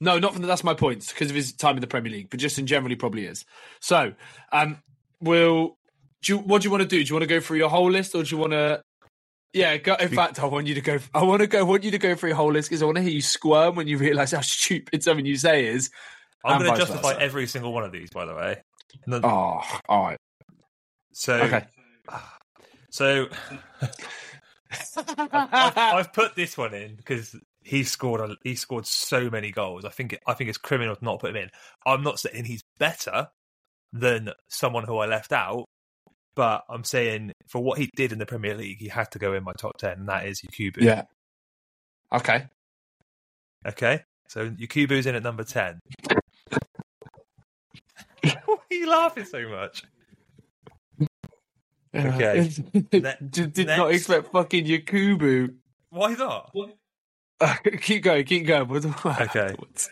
[0.00, 1.06] No, not from the, that's my point.
[1.08, 3.44] Because of his time in the Premier League, but just in general, he probably is.
[3.80, 4.12] So,
[4.52, 4.78] um,
[5.20, 5.76] we'll.
[6.22, 7.02] Do you, what do you want to do?
[7.04, 8.82] Do you want to go through your whole list, or do you want to?
[9.52, 10.98] Yeah, go, in fact, I want you to go.
[11.14, 11.60] I want to go.
[11.60, 13.22] I want you to go through your whole list because I want to hear you
[13.22, 15.90] squirm when you realise how stupid something you say is.
[16.44, 17.22] I'm going to justify versa.
[17.22, 18.62] every single one of these, by the way.
[19.06, 20.18] No- Oh, ah, all right.
[21.12, 21.64] so, Okay.
[22.90, 23.26] so
[24.96, 28.20] I've, I've put this one in because he scored.
[28.20, 29.84] A, he scored so many goals.
[29.84, 30.14] I think.
[30.14, 31.50] It, I think it's criminal to not put him in.
[31.86, 33.28] I'm not saying he's better
[33.92, 35.64] than someone who I left out,
[36.34, 39.32] but I'm saying for what he did in the Premier League, he had to go
[39.34, 40.82] in my top ten, and that is Yakubu.
[40.82, 41.02] yeah.
[42.12, 42.46] Okay.
[43.66, 44.00] Okay.
[44.28, 45.78] So Yakubu's in at number ten.
[48.22, 49.82] Why are you laughing so much?
[51.94, 52.50] Okay.
[52.90, 53.96] did, did not Next.
[54.08, 55.54] expect fucking Yakubu.
[55.90, 56.52] Why not?
[57.80, 58.24] keep going.
[58.24, 58.68] Keep going.
[58.68, 59.40] We'll talk about Okay.
[59.40, 59.88] afterwards.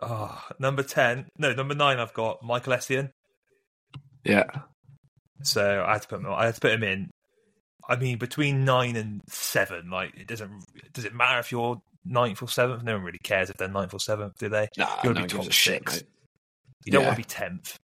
[0.00, 1.26] Oh, number ten.
[1.38, 1.98] No, number nine.
[1.98, 3.10] I've got Michael Essien.
[4.24, 4.44] Yeah.
[5.42, 6.26] So I had to put him.
[6.32, 7.10] I had to put him in.
[7.88, 10.64] I mean, between nine and seven, like it doesn't.
[10.92, 12.82] Does it matter if you're ninth or seventh?
[12.82, 14.68] No one really cares if they're ninth or seventh, do they?
[14.76, 16.02] Nah, You wanna no be top a shit, six.
[16.84, 17.08] You don't Yeah.
[17.08, 17.78] want to be tenth.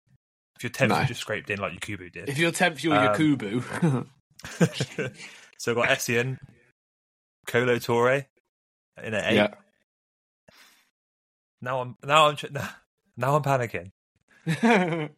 [0.56, 1.00] If you're tenth, No.
[1.00, 2.28] you just scraped in like Yakubu did.
[2.28, 4.06] If you're tenth, you're Um, Yakubu.
[5.58, 6.38] so I've got Essien,
[7.46, 8.26] Kolo Toure
[9.02, 9.36] in at eight.
[9.36, 9.54] yeah.
[11.60, 12.68] Now I'm now I'm now,
[13.16, 13.90] now I'm panicking.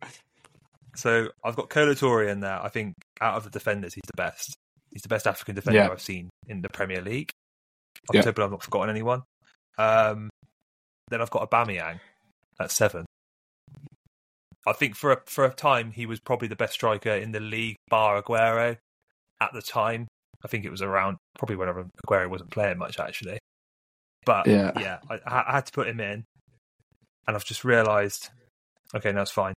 [0.96, 2.60] So I've got Kolo Toure in there.
[2.60, 4.56] I think out of the defenders, he's the best.
[4.90, 5.88] He's the best African defender Yeah.
[5.88, 7.30] I've seen in the Premier League.
[8.08, 8.22] I'm Yeah.
[8.24, 9.22] hoping I've not forgotten anyone.
[9.78, 10.30] Um,
[11.08, 12.00] then I've got Aubameyang
[12.58, 13.04] at seven.
[14.66, 17.40] I think for a, for a time he was probably the best striker in the
[17.40, 18.76] league, bar Aguero.
[19.40, 20.06] At the time,
[20.44, 23.38] I think it was around probably whenever Aguero wasn't playing much actually.
[24.26, 24.72] But Yeah.
[24.78, 26.24] yeah, I, I had to put him in,
[27.26, 28.28] and I've just realised,
[28.94, 29.54] okay, no, it's fine.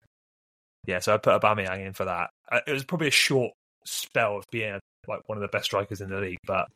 [0.85, 2.29] Yeah, so I put Aubameyang in for that.
[2.51, 3.51] Uh, It was probably a short
[3.85, 6.67] spell of being like one of the best strikers in the league, but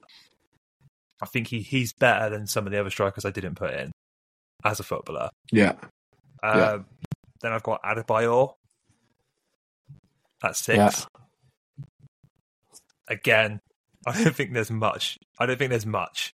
[1.21, 3.91] I think he, he's better than some of the other strikers I didn't put in
[4.63, 5.29] as a footballer.
[5.51, 5.73] yeah.
[6.43, 6.77] Um, Yeah.
[7.41, 8.53] Then I've got Adebayor.
[10.41, 10.77] That's six.
[10.77, 11.85] Yeah.
[13.07, 13.59] Again,
[14.07, 15.17] I don't think there's much.
[15.39, 16.31] I don't think there's much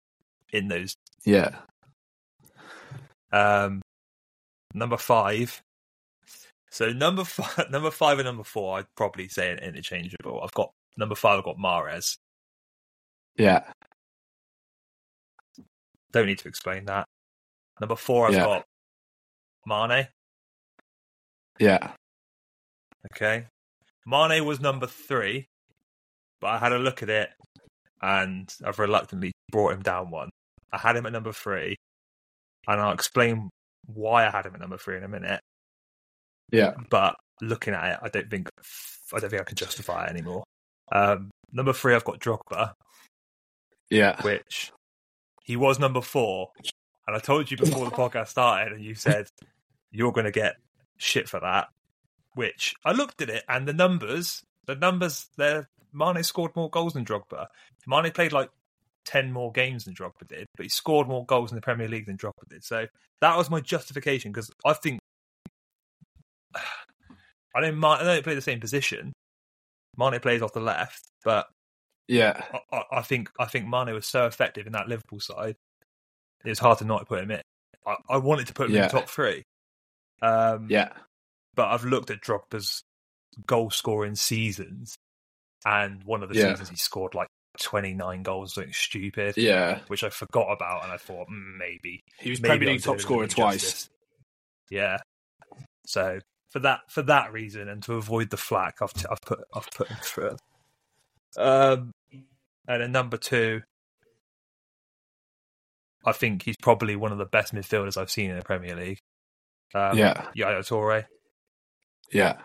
[0.53, 0.95] in those.
[1.25, 1.57] Yeah.
[3.33, 3.83] Um,
[4.75, 5.61] number five.
[6.71, 10.41] So number five, number five and number four, I'd probably say interchangeable.
[10.43, 11.39] I've got number five.
[11.39, 12.17] I've got Mahrez.
[13.37, 13.65] Yeah.
[16.13, 17.07] Don't need to explain that.
[17.81, 18.45] Number four, I've Yeah.
[18.45, 18.65] got
[19.67, 20.09] Mane.
[21.59, 21.93] Yeah.
[23.13, 23.47] Okay.
[24.07, 25.47] Mane was number three,
[26.41, 27.31] but I had a look at it
[28.03, 30.31] and I've reluctantly brought him down one.
[30.73, 31.77] I had him at number three,
[32.67, 33.51] and I'll explain
[33.87, 35.41] why I had him at number three in a minute.
[36.51, 36.75] Yeah.
[36.89, 38.49] But looking at it, I don't think
[39.13, 40.45] I don't think I can justify it anymore.
[40.93, 42.73] Um, number three, I've got Drogba,
[43.91, 44.21] Yeah.
[44.23, 44.71] which
[45.43, 46.51] he was number four,
[47.07, 49.27] and I told you before the podcast started, and you said
[49.91, 50.57] you're going to get
[50.99, 51.69] shit for that.
[52.35, 56.93] Which I looked at it, and the numbers, the numbers, there, Mane scored more goals
[56.93, 57.47] than Drogba.
[57.87, 58.51] Mane played like
[59.05, 62.07] ten more games than Drogba did, but he scored more goals in the Premier League
[62.07, 62.63] than Drogba did.
[62.63, 62.87] So
[63.21, 65.01] that was my justification because I think
[66.55, 67.83] I don't.
[67.85, 69.13] I they play the same position.
[69.97, 71.49] Mane plays off the left, but
[72.11, 72.43] Yeah.
[72.73, 75.57] I, I- think I think Mane was so effective in that Liverpool side.
[76.45, 77.41] It's hard to not put him in.
[77.87, 79.43] I, I wanted to put him in the top three.
[80.23, 80.93] Um, Yeah.
[81.55, 82.83] but I've looked at Drogba's
[83.47, 84.97] goal scoring seasons,
[85.65, 86.51] and one of the Yeah.
[86.51, 87.29] seasons he scored like
[87.61, 89.81] 29 goals, something stupid, Yeah.
[89.89, 93.89] which I forgot about, and I thought mm, maybe He was maybe top scorer twice.
[94.71, 94.99] Yeah.
[95.87, 99.41] So for that for that reason, and to avoid the flack, I've t- I've put
[99.55, 100.37] I've put him through.
[101.37, 101.91] Um,
[102.71, 103.63] and then number two,
[106.07, 108.99] I think he's probably one of the best midfielders I've seen in the Premier League.
[109.75, 110.27] Um, Yeah.
[110.35, 111.05] Yaya Toure.
[112.13, 112.39] Yeah.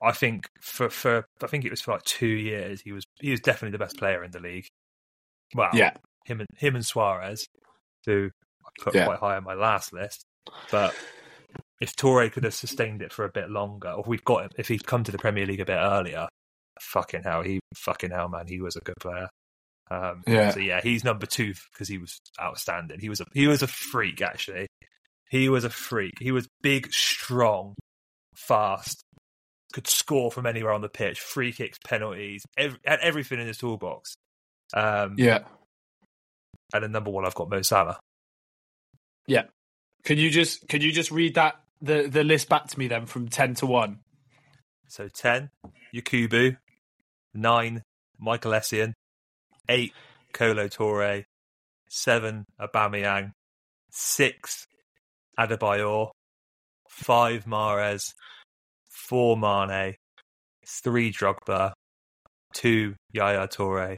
[0.00, 3.30] I think for for I think it was for like two years he was he
[3.30, 4.66] was definitely the best player in the league.
[5.54, 5.92] Well, Yeah.
[6.24, 7.46] him and him and Suarez,
[8.06, 8.30] who
[8.64, 9.04] I put Yeah.
[9.04, 10.24] quite high on my last list.
[10.70, 10.94] But
[11.80, 14.68] if Toure could have sustained it for a bit longer, or we've got him, if
[14.68, 16.26] he'd come to the Premier League a bit earlier,
[16.80, 19.28] fucking hell, he fucking hell, man, he was a good player.
[19.92, 20.50] Um, Yeah.
[20.50, 23.00] So yeah, he's number two because he was outstanding.
[23.00, 24.66] He was a he was a freak actually.
[25.30, 26.14] He was a freak.
[26.20, 27.74] He was big, strong,
[28.36, 29.02] fast,
[29.72, 33.58] could score from anywhere on the pitch, free kicks, penalties, ev had everything in his
[33.58, 34.14] toolbox.
[34.74, 35.40] Um, Yeah.
[36.74, 37.98] and then number one, I've got Mo Salah.
[39.26, 39.44] Yeah.
[40.04, 43.06] Can you just can you just read that the the list back to me then
[43.06, 44.00] from ten to one?
[44.88, 45.50] So ten,
[45.94, 46.56] Yakubu,
[47.34, 47.82] nine,
[48.18, 48.92] Michael Essien,
[49.68, 49.92] eight,
[50.32, 51.24] Kolo Toure,
[51.88, 53.32] seven, Aubameyang,
[53.90, 54.66] six,
[55.38, 56.10] Adebayor,
[56.88, 58.12] five, Mahrez,
[58.90, 59.94] four, Mane,
[60.66, 61.72] three, Drogba,
[62.54, 63.96] two, Yaya Toure,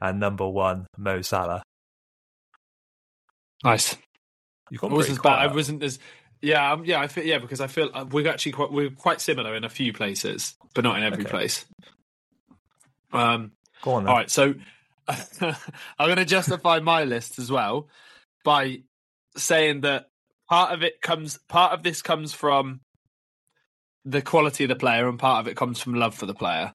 [0.00, 1.62] and number one, Mo Salah.
[3.62, 3.96] Nice.
[4.70, 5.38] You've got wasn't as bad.
[5.38, 5.98] I wasn't as
[6.40, 7.00] yeah, um, yeah.
[7.00, 9.68] I feel yeah because I feel uh, we're actually quite we're quite similar in a
[9.68, 11.30] few places, but not in every Okay.
[11.30, 11.66] place.
[13.12, 13.52] Um.
[13.82, 14.10] Go on then.
[14.10, 14.54] All right, so
[15.08, 15.54] I'm
[15.98, 17.88] going to justify my list as well
[18.44, 18.82] by
[19.36, 20.06] saying that
[20.48, 22.80] part of it comes part of this comes from
[24.04, 26.72] the quality of the player and part of it comes from love for the player.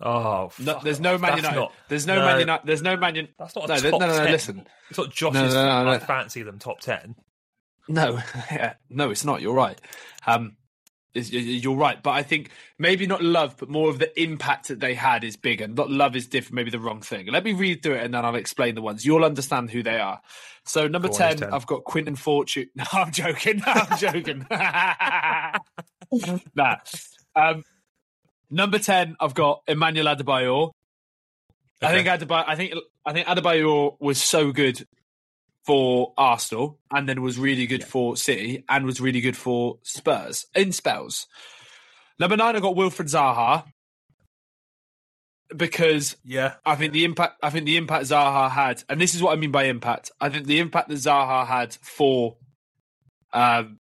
[0.00, 1.16] Oh, No, there's no.
[1.18, 1.56] Man United.
[1.56, 2.24] Not, there's no, no.
[2.26, 2.66] Man United.
[2.66, 3.34] There's no Man United.
[3.38, 4.32] that's not a No, no, no, no, 10.
[4.32, 4.66] listen.
[4.90, 5.90] It's not Josh's No, no, no.
[5.90, 7.14] I fancy them top 10.
[7.88, 8.18] No,
[8.50, 9.40] yeah, no, it's not.
[9.40, 9.80] You're right.
[10.26, 10.63] Um, it's- y- y-
[11.14, 14.94] you're right, but I think maybe not love, but more of the impact that they
[14.94, 15.68] had is bigger.
[15.68, 17.26] Not love is different, maybe the wrong thing.
[17.26, 19.06] Let me read through it and then I'll explain the ones.
[19.06, 20.20] You'll understand who they are.
[20.64, 21.52] So number Go ten, 10.
[21.52, 22.68] I've got Quinton Fortune.
[22.76, 23.58] No, I'm joking.
[23.58, 24.46] No, I'm joking.
[26.54, 26.76] nah.
[27.36, 27.64] Um,
[28.50, 30.72] number ten, I've got Emmanuel Adebayor.
[31.82, 32.44] I think Adebayor.
[32.46, 34.86] I think I think Adebayor was so good
[35.66, 37.86] for Arsenal, and then was really good Yeah.
[37.86, 41.26] for City, and was really good for Spurs in spells.
[42.18, 43.64] Number nine, I got Wilfred Zaha
[45.54, 46.54] because Yeah.
[46.64, 47.38] I think the impact.
[47.42, 50.10] I think the impact Zaha had, and this is what I mean by impact.
[50.20, 52.36] I think the impact that Zaha had for
[53.32, 53.78] um,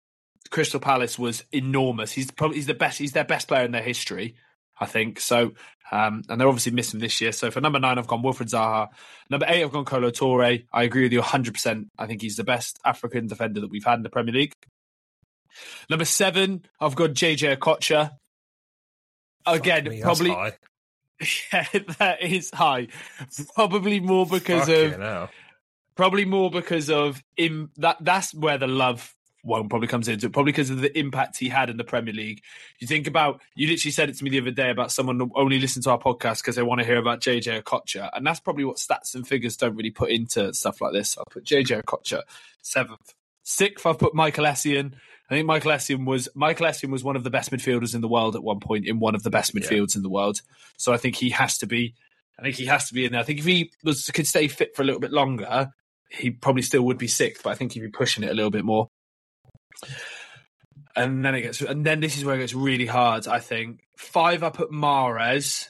[0.49, 2.11] Crystal Palace was enormous.
[2.11, 2.97] He's probably he's the best.
[2.99, 4.35] He's their best player in their history.
[4.79, 5.53] I think so.
[5.91, 7.31] Um, and they're obviously missing this year.
[7.33, 8.87] So for number nine, I've gone Wilfred Zaha.
[9.29, 10.63] Number eight, I've gone Kolo Toure.
[10.71, 11.87] I agree with you 100%.
[11.97, 14.53] I think he's the best African defender that we've had in the Premier League.
[15.89, 18.11] Number seven, I've got JJ Okocha.
[19.45, 20.29] Again, me, probably
[21.53, 21.65] yeah,
[21.99, 22.87] that is high.
[23.55, 25.29] Probably more because Fucking of hell.
[25.95, 27.97] probably more because of im- that.
[27.99, 29.13] That's where the love
[29.43, 30.33] one probably comes into it.
[30.33, 32.41] Probably because of the impact he had in the Premier League.
[32.79, 35.59] You think about you literally said it to me the other day about someone only
[35.59, 38.65] listen to our podcast because they want to hear about JJ Okocha, and that's probably
[38.65, 41.17] what stats and figures don't really put into stuff like this.
[41.17, 42.21] I'll put JJ Okocha
[42.61, 43.13] seventh,
[43.43, 43.85] sixth.
[43.85, 44.93] I've put Michael Essien.
[45.29, 48.07] I think Michael Essien was Michael Essien was one of the best midfielders in the
[48.09, 49.61] world at one point in one of the best Yeah.
[49.61, 50.41] midfields in the world.
[50.77, 51.93] So I think he has to be.
[52.37, 53.21] I think he has to be in there.
[53.21, 55.71] I think if he was could stay fit for a little bit longer,
[56.09, 57.43] he probably still would be sixth.
[57.43, 58.89] But I think he'd be pushing it a little bit more.
[60.95, 63.27] And then it gets, and then this is where it gets really hard.
[63.27, 65.69] I think five I put Mahrez,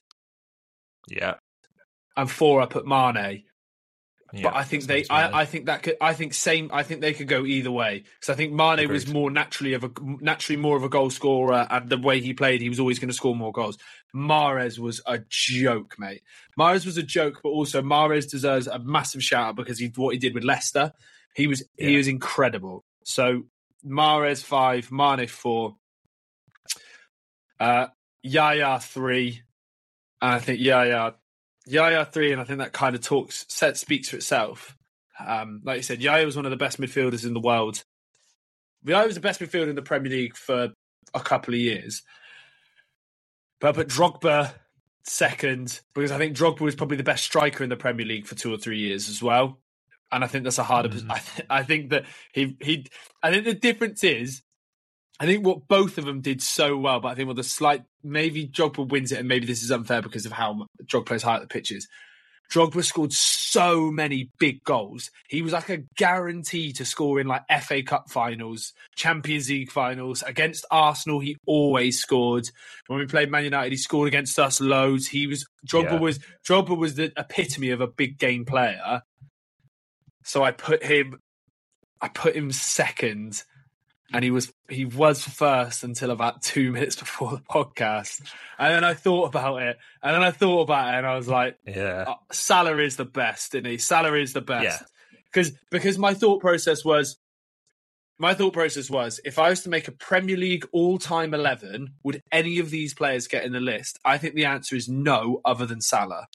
[1.07, 1.35] Yeah.
[2.17, 3.43] and four I put Mane.
[4.33, 4.41] yeah.
[4.43, 7.13] but I think they, I, I think that could, I think same, I think they
[7.13, 8.03] could go either way.
[8.19, 9.91] Because I think Mane was more naturally of a,
[10.21, 13.09] naturally more of a goal scorer, and the way he played, he was always going
[13.09, 13.77] to score more goals.
[14.15, 16.23] Mahrez was a joke, mate.
[16.57, 20.13] Mahrez was a joke, but also Mahrez deserves a massive shout out because he what
[20.15, 20.93] he did with Leicester.
[21.35, 21.97] He was he Yeah.
[21.97, 22.83] was incredible.
[23.03, 23.43] So
[23.85, 25.75] Mahrez five, Mane four,
[27.59, 27.87] uh,
[28.23, 29.41] Yaya three,
[30.21, 31.15] and I think Yaya
[31.65, 34.75] Yaya three, and I think that kind of talks set speaks for itself.
[35.19, 37.83] Um, like you said, Yaya was one of the best midfielders in the world.
[38.83, 40.69] Yaya was the best midfielder in the Premier League for
[41.13, 42.01] a couple of years.
[43.59, 44.53] But I put Drogba
[45.03, 48.35] second because I think Drogba was probably the best striker in the Premier League for
[48.35, 49.59] two or three years as well.
[50.11, 50.89] And I think that's a harder.
[50.89, 51.09] Mhm.
[51.09, 52.85] I, th- I think that he he.
[53.23, 54.41] I think the difference is,
[55.19, 57.83] I think what both of them did so well, but I think what the slight
[58.03, 61.35] maybe Drogba wins it, and maybe this is unfair because of how Drogba plays high
[61.35, 61.87] at the pitches.
[62.51, 65.09] Drogba scored so many big goals.
[65.29, 70.21] He was like a guarantee to score in like FA Cup finals, Champions League finals.
[70.23, 72.49] Against Arsenal, he always scored.
[72.87, 75.07] When we played Man United, he scored against us loads.
[75.07, 75.99] He was Drogba Yeah.
[75.99, 79.01] was Drogba was the epitome of a big game player.
[80.23, 81.19] So I put him
[82.01, 83.43] I put him second
[84.13, 88.21] and he was he was first until about two minutes before the podcast.
[88.59, 91.27] And then I thought about it, and then I thought about it, and I was
[91.27, 92.05] like, yeah.
[92.07, 93.77] uh, Salah is the best, isn't he?
[93.77, 94.63] Salah is the best.
[94.63, 94.79] Yeah.
[95.25, 97.17] Because because my thought process was
[98.19, 101.93] my thought process was if I was to make a Premier League all time eleven,
[102.03, 103.99] would any of these players get in the list?
[104.03, 106.27] I think the answer is no, other than Salah.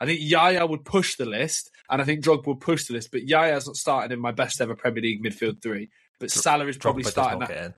[0.00, 3.10] I think Yaya would push the list, and I think Drogba would push the list,
[3.10, 5.90] but Yaya's not starting in my best ever Premier League midfield three.
[6.20, 7.74] But Salah is probably Drogba starting that.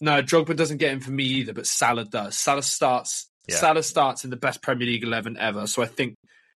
[0.00, 2.36] No, Drogba doesn't get in for me either, but Salah does.
[2.36, 3.30] Salah starts.
[3.48, 3.56] Yeah.
[3.56, 6.14] Salah starts in the best Premier League eleven ever, so I think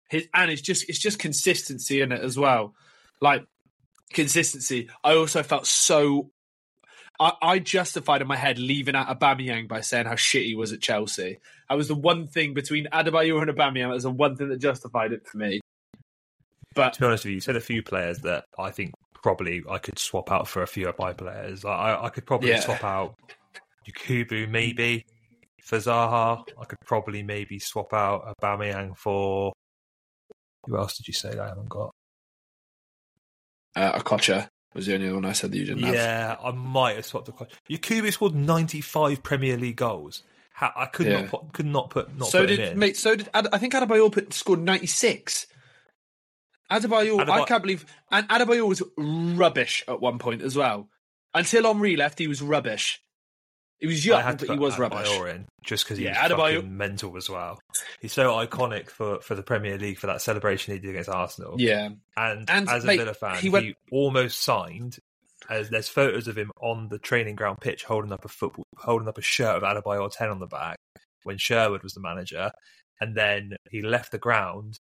[0.10, 2.76] his and it's just it's just consistency in it as well.
[3.20, 3.46] Like
[4.14, 4.90] consistency.
[5.04, 6.32] I also felt so.
[7.22, 10.74] I, I justified in my head leaving out Aubameyang by saying how shit he was
[10.74, 11.38] at Chelsea.
[11.70, 13.90] That was the one thing between Adebayor and Aubameyang.
[13.90, 15.60] That was the one thing that justified it for me.
[16.74, 19.62] But to be honest with you, you said a few players that I think probably
[19.70, 21.64] I could swap out for a few of my players.
[21.64, 22.62] I, I could probably Yeah.
[22.62, 23.14] swap out
[23.88, 25.06] Yakubu maybe
[25.62, 26.44] for Zaha.
[26.60, 29.54] I could probably maybe swap out Aubameyang for
[30.66, 31.92] who else did you say that I haven't got?
[33.76, 35.96] uh, Okocha was the only one I said that you didn't have.
[35.96, 37.30] Yeah, I might have swapped.
[37.30, 37.48] A...
[37.70, 40.24] Yakubu scored ninety five Premier League goals.
[40.60, 41.22] I could Yeah.
[41.22, 42.96] not put, could not put not so put did mate.
[42.96, 45.48] So did I think Adebayor put, scored ninety six.
[46.72, 50.88] Adebayor, I can't believe, and Adebayor was rubbish at one point as well.
[51.34, 53.02] Until Henry left, he was rubbish.
[53.82, 55.10] He was young, but he was rubbish.
[55.12, 57.60] In just because he Yeah, was Adebayor- fucking mental as well.
[58.00, 61.56] He's so iconic for, for the Premier League for that celebration he did against Arsenal.
[61.60, 64.98] Yeah, And, And, as a Villa fan, he he, almost signed.
[65.50, 69.08] As there's photos of him on the training ground pitch holding up a football, holding
[69.08, 70.78] up a shirt with Adebayor ten on the back
[71.24, 72.52] when Sherwood was the manager,
[73.02, 74.78] and then he left the ground.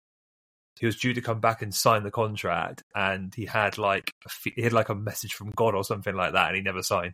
[0.77, 4.49] He was due to come back and sign the contract, and he had like a,
[4.53, 7.13] he had like a message from God or something like that, and he never signed,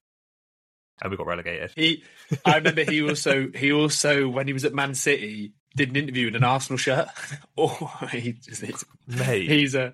[1.02, 1.72] and we got relegated.
[1.76, 2.04] he.
[2.46, 6.28] I remember he also he also when he was at Man City did an interview
[6.30, 7.08] in an Arsenal shirt.
[7.58, 9.94] oh, he, he's, Mate, he's a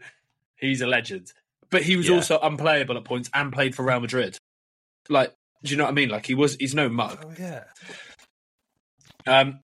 [0.56, 1.34] he's a legend.
[1.70, 2.16] But he was Yeah.
[2.16, 4.38] also unplayable at points and played for Real Madrid.
[5.10, 5.34] Like,
[5.64, 6.10] do you know what I mean?
[6.10, 7.24] Like he was he's no mug.
[7.26, 7.64] oh yeah,
[9.26, 9.60] Um,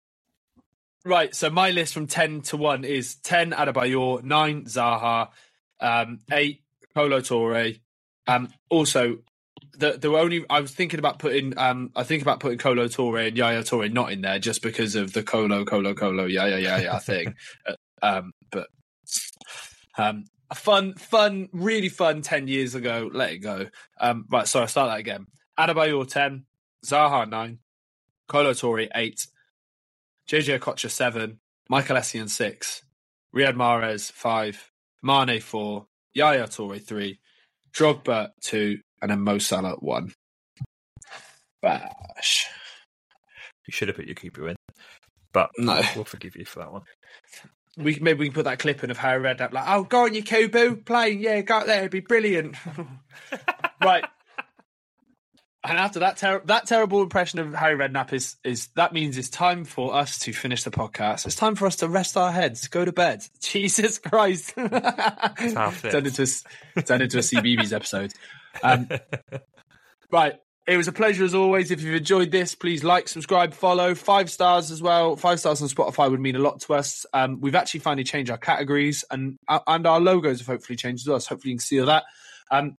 [1.04, 1.34] right.
[1.34, 5.28] So my list from ten to one is ten Adebayor, nine Zaha,
[5.80, 6.62] um, eight
[6.94, 7.80] Kolo Toure.
[8.26, 9.18] Um, also,
[9.78, 13.28] the the only I was thinking about putting um I think about putting Kolo Toure
[13.28, 16.58] and Yaya Toure not in there just because of the Colo Colo Colo yeah yeah
[16.58, 17.34] yeah yeah thing.
[17.66, 18.68] Uh, um, but
[19.96, 23.10] um, a fun fun really fun ten years ago.
[23.12, 23.66] Let it go.
[23.98, 24.46] Um, right.
[24.46, 25.26] So I start that again.
[25.58, 26.44] Adebayor ten,
[26.84, 27.58] Zaha nine,
[28.28, 29.26] Kolo Toure eight.
[30.28, 32.82] JJ Okocha seven, Michael Essien six,
[33.34, 34.72] Riyad Mahrez five,
[35.02, 37.20] Mane four, Yaya Toure three,
[37.72, 40.12] Drogba two, and then Mo Salah one.
[41.62, 42.46] Bash.
[43.66, 44.56] you should have put your keeper in,
[45.32, 45.80] but No.
[45.94, 46.82] we'll forgive you for that one.
[47.78, 50.14] We maybe we can put that clip in of Harry Redknapp like, oh, go on,
[50.14, 52.56] you Kubu, playing, yeah, go out there, it'd be brilliant.
[53.84, 54.04] right.
[55.64, 59.28] And after that ter- that terrible impression of Harry Redknapp is is that means it's
[59.28, 61.26] time for us to finish the podcast.
[61.26, 63.24] It's time for us to rest our heads, go to bed.
[63.42, 64.52] Jesus Christ!
[64.56, 66.44] how it Turn into a, s-
[66.84, 68.12] turn into a CBeebies episode.
[68.62, 68.88] Um,
[70.10, 70.34] right.
[70.66, 71.70] It was a pleasure as always.
[71.70, 73.94] If you've enjoyed this, please like, subscribe, follow.
[73.94, 75.14] Five stars as well.
[75.14, 77.06] Five stars on Spotify would mean a lot to us.
[77.12, 81.04] Um, we've actually finally changed our categories and uh, and our logos have hopefully changed
[81.04, 81.20] as well.
[81.20, 82.04] So hopefully you can see all that.
[82.50, 82.76] Um,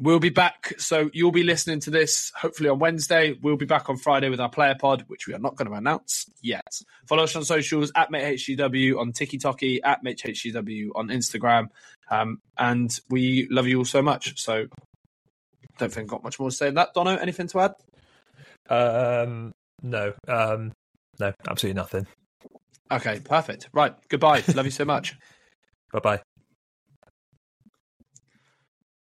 [0.00, 0.72] we'll be back.
[0.78, 3.32] So you'll be listening to this hopefully on Wednesday.
[3.40, 5.74] We'll be back on Friday with our player pod, which we are not going to
[5.74, 6.80] announce yet.
[7.06, 11.68] Follow us on socials at MateHGW on TikTok, at MateHGW on Instagram.
[12.10, 14.40] Um, and we love you all so much.
[14.40, 14.66] So
[15.80, 16.94] don't think I've got much more to say than that.
[16.94, 17.74] Dono, anything to add?
[18.68, 19.52] Um,
[19.82, 20.72] no, um,
[21.18, 22.06] no, absolutely nothing.
[22.90, 23.68] Okay, perfect.
[23.72, 23.94] Right.
[24.08, 24.42] Goodbye.
[24.54, 25.16] love you so much.
[25.92, 26.22] Bye bye.